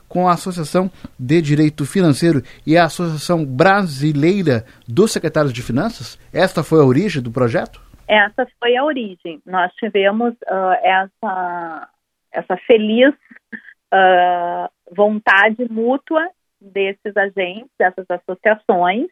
com 0.09 0.29
a 0.29 0.33
Associação 0.33 0.91
de 1.19 1.41
Direito 1.43 1.85
Financeiro 1.85 2.43
e 2.65 2.77
a 2.77 2.85
Associação 2.85 3.45
Brasileira 3.45 4.65
dos 4.87 5.13
Secretários 5.13 5.53
de 5.53 5.63
Finanças? 5.63 6.19
Esta 6.33 6.63
foi 6.63 6.81
a 6.81 6.85
origem 6.85 7.23
do 7.23 7.31
projeto? 7.31 7.81
Essa 8.09 8.47
foi 8.59 8.77
a 8.77 8.85
origem. 8.85 9.41
Nós 9.45 9.73
tivemos 9.75 10.33
uh, 10.33 10.73
essa, 10.83 11.89
essa 12.33 12.57
feliz 12.59 13.13
uh, 13.93 14.71
vontade 14.95 15.67
mútua 15.71 16.29
desses 16.61 17.17
agentes, 17.17 17.71
dessas 17.79 18.07
associações, 18.09 19.07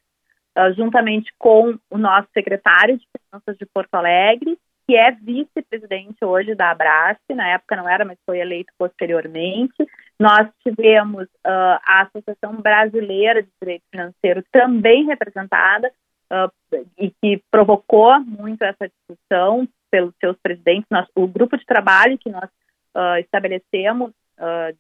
uh, 0.57 0.73
juntamente 0.77 1.33
com 1.39 1.77
o 1.91 1.99
nosso 1.99 2.29
secretário 2.33 2.97
de 2.97 3.07
Finanças 3.19 3.57
de 3.59 3.67
Porto 3.67 3.95
Alegre, 3.95 4.57
que 4.87 4.97
é 4.97 5.11
vice-presidente 5.13 6.23
hoje 6.25 6.55
da 6.55 6.71
Abrace, 6.71 7.35
na 7.35 7.49
época 7.49 7.75
não 7.75 7.89
era, 7.89 8.05
mas 8.05 8.19
foi 8.27 8.39
eleito 8.39 8.73
posteriormente. 8.79 9.75
Nós 10.21 10.49
tivemos 10.63 11.25
uh, 11.25 11.81
a 11.85 12.03
Associação 12.03 12.61
Brasileira 12.61 13.43
de 13.43 13.49
Direito 13.61 13.85
Financeiro 13.91 14.45
também 14.53 15.07
representada 15.07 15.91
uh, 16.35 16.87
e 16.99 17.11
que 17.11 17.43
provocou 17.51 18.19
muito 18.21 18.63
essa 18.63 18.89
discussão 18.89 19.69
pelos 19.91 20.15
seus 20.21 20.37
presidentes. 20.43 20.87
Nós, 20.91 21.07
o 21.15 21.27
grupo 21.27 21.57
de 21.57 21.65
trabalho 21.65 22.19
que 22.19 22.31
nós 22.31 22.51
uh, 22.97 23.19
estabelecemos 23.21 24.13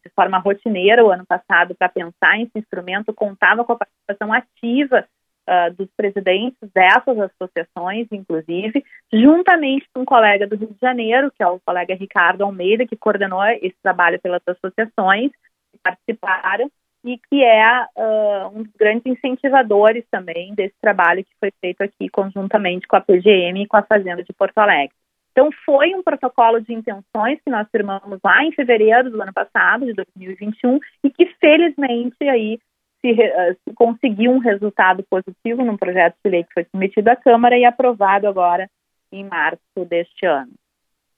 de 0.03 0.11
forma 0.17 0.37
rotineira 0.38 1.05
o 1.05 1.12
ano 1.12 1.25
passado 1.25 1.77
para 1.77 1.88
pensar 1.88 2.40
esse 2.40 2.51
instrumento 2.57 3.14
contava 3.14 3.64
com 3.64 3.73
a 3.73 3.77
participação 3.77 4.33
ativa 4.33 5.07
uh, 5.49 5.75
dos 5.75 5.88
presidentes 5.97 6.59
dessas 6.75 7.19
associações, 7.19 8.09
inclusive, 8.11 8.85
juntamente 9.12 9.87
com 9.93 10.03
um 10.03 10.05
colega 10.05 10.47
do 10.47 10.57
Rio 10.57 10.69
de 10.69 10.81
Janeiro, 10.81 11.31
que 11.31 11.43
é 11.43 11.47
o 11.47 11.61
colega 11.61 11.95
Ricardo 11.95 12.43
Almeida, 12.43 12.87
que 12.87 12.97
coordenou 12.97 13.45
esse 13.45 13.77
trabalho 13.83 14.21
pelas 14.21 14.43
associações 14.47 15.31
que 15.73 15.79
participaram. 15.83 16.71
E 17.05 17.19
que 17.19 17.45
é 17.45 17.87
uh, 17.97 18.49
um 18.59 18.62
dos 18.62 18.73
grandes 18.79 19.05
incentivadores 19.05 20.05
também 20.11 20.55
desse 20.55 20.75
trabalho 20.81 21.23
que 21.23 21.37
foi 21.38 21.53
feito 21.61 21.83
aqui 21.83 22.09
conjuntamente 22.09 22.88
com 22.88 22.97
a 22.97 23.01
PGM 23.01 23.62
e 23.62 23.67
com 23.67 23.77
a 23.77 23.83
Fazenda 23.83 24.25
de 24.25 24.33
Porto 24.33 24.57
Alegre. 24.59 24.95
Então, 25.33 25.51
foi 25.67 25.95
um 25.95 26.03
protocolo 26.03 26.61
de 26.61 26.73
intenções 26.73 27.40
que 27.45 27.51
nós 27.51 27.69
firmamos 27.71 28.21
lá 28.25 28.45
em 28.45 28.53
fevereiro 28.53 29.11
do 29.11 29.21
ano 29.21 29.33
passado, 29.35 29.85
de 29.85 29.93
2021, 29.93 30.79
e 31.03 31.11
que 31.11 31.27
felizmente 31.40 32.23
aí 32.23 32.59
se, 33.03 33.12
uh, 33.12 33.57
se 33.69 33.75
conseguiu 33.75 34.31
um 34.31 34.38
resultado 34.38 35.05
positivo 35.11 35.64
num 35.64 35.77
projeto 35.77 36.14
de 36.25 36.31
lei 36.31 36.45
que 36.45 36.55
foi 36.55 36.64
submetido 36.64 37.11
à 37.11 37.17
Câmara 37.17 37.59
e 37.59 37.64
aprovado 37.64 38.27
agora 38.27 38.71
em 39.12 39.25
março 39.25 39.85
deste 39.88 40.25
ano. 40.25 40.53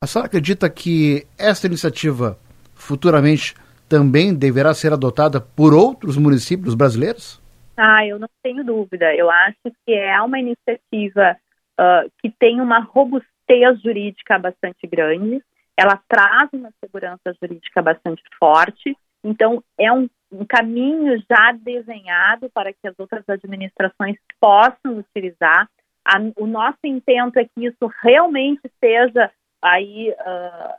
A 0.02 0.06
senhora 0.06 0.26
acredita 0.26 0.68
que 0.68 1.26
esta 1.38 1.66
iniciativa 1.66 2.38
futuramente 2.74 3.54
também 3.88 4.34
deverá 4.34 4.74
ser 4.74 4.92
adotada 4.92 5.40
por 5.40 5.74
outros 5.74 6.16
municípios 6.16 6.74
brasileiros? 6.74 7.40
Ah, 7.76 8.06
eu 8.06 8.18
não 8.18 8.28
tenho 8.42 8.64
dúvida. 8.64 9.14
Eu 9.14 9.30
acho 9.30 9.58
que 9.84 9.92
é 9.92 10.20
uma 10.22 10.38
iniciativa 10.38 11.36
uh, 11.78 12.10
que 12.20 12.30
tem 12.30 12.60
uma 12.60 12.80
robustez 12.80 13.80
jurídica 13.82 14.38
bastante 14.38 14.86
grande, 14.86 15.42
ela 15.76 16.00
traz 16.08 16.48
uma 16.52 16.70
segurança 16.82 17.34
jurídica 17.40 17.82
bastante 17.82 18.22
forte, 18.40 18.96
então 19.22 19.62
é 19.78 19.92
um, 19.92 20.08
um 20.32 20.44
caminho 20.44 21.22
já 21.30 21.52
desenhado 21.52 22.48
para 22.50 22.72
que 22.72 22.88
as 22.88 22.94
outras 22.98 23.28
administrações 23.28 24.16
possam 24.40 24.98
utilizar. 24.98 25.68
A, 26.04 26.18
o 26.36 26.46
nosso 26.46 26.78
intento 26.84 27.38
é 27.38 27.44
que 27.44 27.66
isso 27.66 27.92
realmente 28.02 28.62
seja 28.82 29.30
aí 29.60 30.10
uh, 30.10 30.74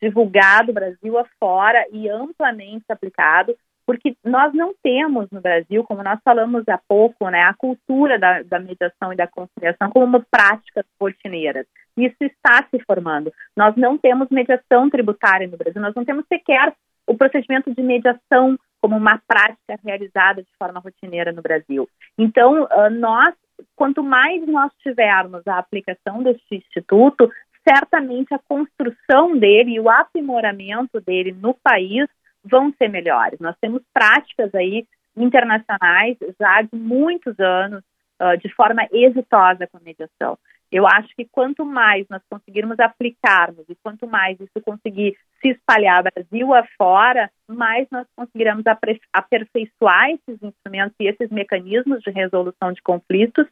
divulgado 0.00 0.72
Brasil 0.72 1.18
afora 1.18 1.86
e 1.92 2.08
amplamente 2.08 2.84
aplicado, 2.88 3.56
porque 3.86 4.16
nós 4.24 4.52
não 4.54 4.72
temos 4.82 5.28
no 5.30 5.40
Brasil, 5.40 5.82
como 5.84 6.02
nós 6.02 6.20
falamos 6.24 6.62
há 6.68 6.78
pouco, 6.78 7.28
né, 7.28 7.42
a 7.42 7.54
cultura 7.54 8.18
da, 8.18 8.42
da 8.42 8.60
mediação 8.60 9.12
e 9.12 9.16
da 9.16 9.26
conciliação 9.26 9.90
como 9.90 10.24
práticas 10.30 10.84
rotineiras. 11.00 11.66
Isso 11.96 12.16
está 12.20 12.64
se 12.70 12.78
formando. 12.84 13.32
Nós 13.56 13.74
não 13.76 13.98
temos 13.98 14.28
mediação 14.30 14.88
tributária 14.88 15.48
no 15.48 15.56
Brasil, 15.56 15.82
nós 15.82 15.94
não 15.94 16.04
temos 16.04 16.24
sequer 16.28 16.72
o 17.06 17.16
procedimento 17.16 17.74
de 17.74 17.82
mediação 17.82 18.56
como 18.80 18.96
uma 18.96 19.20
prática 19.26 19.78
realizada 19.84 20.42
de 20.42 20.48
forma 20.58 20.80
rotineira 20.80 21.32
no 21.32 21.42
Brasil. 21.42 21.88
Então, 22.16 22.66
ah, 22.70 22.88
nós, 22.88 23.34
quanto 23.74 24.02
mais 24.02 24.46
nós 24.46 24.72
tivermos 24.82 25.46
a 25.46 25.58
aplicação 25.58 26.22
deste 26.22 26.54
instituto, 26.54 27.30
certamente 27.66 28.32
a 28.34 28.38
construção 28.38 29.36
dele 29.36 29.74
e 29.74 29.80
o 29.80 29.90
aprimoramento 29.90 31.00
dele 31.00 31.32
no 31.32 31.54
país 31.54 32.08
vão 32.44 32.72
ser 32.74 32.88
melhores. 32.88 33.38
Nós 33.40 33.56
temos 33.60 33.82
práticas 33.92 34.54
aí 34.54 34.86
internacionais 35.16 36.16
já 36.38 36.62
de 36.62 36.76
muitos 36.76 37.38
anos 37.38 37.82
uh, 38.20 38.36
de 38.38 38.52
forma 38.54 38.86
exitosa 38.92 39.66
com 39.66 39.76
a 39.76 39.80
mediação. 39.80 40.38
Eu 40.72 40.86
acho 40.86 41.08
que 41.16 41.24
quanto 41.24 41.64
mais 41.64 42.06
nós 42.08 42.22
conseguirmos 42.30 42.78
aplicarmos 42.78 43.68
e 43.68 43.74
quanto 43.82 44.06
mais 44.06 44.38
isso 44.38 44.60
conseguir 44.64 45.16
se 45.42 45.48
espalhar 45.48 46.04
Brasil 46.04 46.54
afora, 46.54 47.28
mais 47.48 47.88
nós 47.90 48.06
conseguiremos 48.14 48.64
aperfeiçoar 49.12 50.10
esses 50.10 50.40
instrumentos 50.40 50.94
e 51.00 51.08
esses 51.08 51.28
mecanismos 51.30 52.00
de 52.02 52.10
resolução 52.12 52.72
de 52.72 52.80
conflitos 52.82 53.46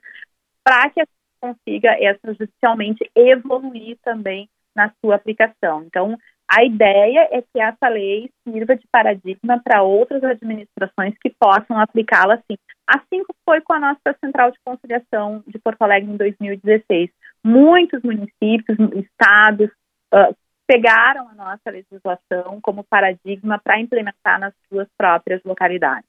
para 0.62 0.90
que 0.90 1.00
a 1.00 1.06
consiga 1.40 1.96
extrajudicialmente 2.00 3.10
evoluir 3.14 3.98
também 4.02 4.48
na 4.74 4.92
sua 5.00 5.16
aplicação. 5.16 5.82
Então, 5.84 6.16
a 6.50 6.64
ideia 6.64 7.28
é 7.30 7.42
que 7.42 7.60
essa 7.60 7.88
lei 7.88 8.30
sirva 8.42 8.74
de 8.74 8.86
paradigma 8.90 9.60
para 9.62 9.82
outras 9.82 10.24
administrações 10.24 11.14
que 11.20 11.30
possam 11.38 11.78
aplicá-la 11.78 12.34
assim. 12.34 12.56
Assim 12.86 13.22
como 13.22 13.38
foi 13.44 13.60
com 13.60 13.74
a 13.74 13.80
nossa 13.80 14.16
Central 14.24 14.50
de 14.50 14.58
Conciliação 14.64 15.44
de 15.46 15.58
Porto 15.58 15.82
Alegre 15.82 16.10
em 16.10 16.16
2016. 16.16 17.10
Muitos 17.44 18.02
municípios, 18.02 18.78
estados, 18.94 19.68
uh, 20.14 20.34
pegaram 20.66 21.28
a 21.28 21.34
nossa 21.34 21.70
legislação 21.70 22.60
como 22.62 22.82
paradigma 22.84 23.60
para 23.62 23.80
implementar 23.80 24.40
nas 24.40 24.54
suas 24.68 24.88
próprias 24.96 25.42
localidades. 25.44 26.08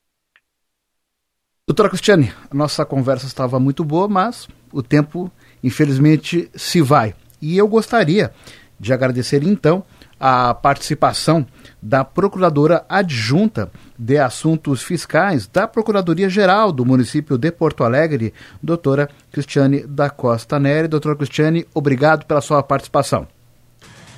Doutora 1.66 1.88
Cristiane, 1.88 2.32
a 2.50 2.54
nossa 2.54 2.84
conversa 2.84 3.26
estava 3.26 3.60
muito 3.60 3.84
boa, 3.84 4.08
mas 4.08 4.48
o 4.72 4.82
tempo, 4.82 5.30
infelizmente, 5.62 6.50
se 6.54 6.80
vai. 6.80 7.14
E 7.40 7.56
eu 7.56 7.66
gostaria 7.66 8.32
de 8.78 8.92
agradecer, 8.92 9.42
então, 9.42 9.84
a 10.18 10.52
participação 10.52 11.46
da 11.80 12.04
Procuradora 12.04 12.84
Adjunta 12.88 13.70
de 13.98 14.18
Assuntos 14.18 14.82
Fiscais 14.82 15.46
da 15.46 15.66
Procuradoria-Geral 15.66 16.72
do 16.72 16.84
município 16.84 17.38
de 17.38 17.50
Porto 17.50 17.84
Alegre, 17.84 18.34
doutora 18.62 19.08
Cristiane 19.32 19.86
da 19.86 20.10
Costa 20.10 20.58
Neri. 20.58 20.88
Doutora 20.88 21.16
Cristiane, 21.16 21.66
obrigado 21.74 22.26
pela 22.26 22.42
sua 22.42 22.62
participação. 22.62 23.26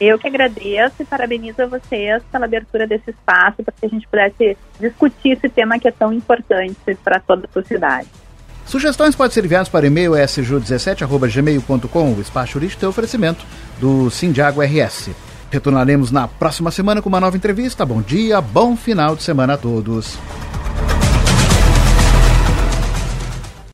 Eu 0.00 0.18
que 0.18 0.26
agradeço 0.26 0.96
e 1.00 1.04
parabenizo 1.04 1.62
a 1.62 1.66
vocês 1.66 2.20
pela 2.32 2.46
abertura 2.46 2.88
desse 2.88 3.10
espaço 3.10 3.62
para 3.62 3.72
que 3.72 3.86
a 3.86 3.88
gente 3.88 4.08
pudesse 4.08 4.56
discutir 4.80 5.30
esse 5.30 5.48
tema 5.48 5.78
que 5.78 5.86
é 5.86 5.92
tão 5.92 6.12
importante 6.12 6.96
para 7.04 7.20
toda 7.20 7.46
a 7.46 7.52
sociedade. 7.52 8.08
Sugestões 8.66 9.14
podem 9.14 9.32
ser 9.32 9.44
enviadas 9.44 9.68
para 9.68 9.86
e-mail 9.86 10.12
sju17.gmail.com. 10.12 12.14
O 12.14 12.20
Espaço 12.20 12.52
Jurídico 12.52 12.86
oferecimento 12.86 13.44
do 13.80 14.10
Sindiago 14.10 14.62
RS. 14.62 15.10
Retornaremos 15.50 16.10
na 16.10 16.26
próxima 16.26 16.70
semana 16.70 17.02
com 17.02 17.08
uma 17.08 17.20
nova 17.20 17.36
entrevista. 17.36 17.84
Bom 17.84 18.00
dia, 18.00 18.40
bom 18.40 18.76
final 18.76 19.14
de 19.14 19.22
semana 19.22 19.54
a 19.54 19.58
todos. 19.58 20.16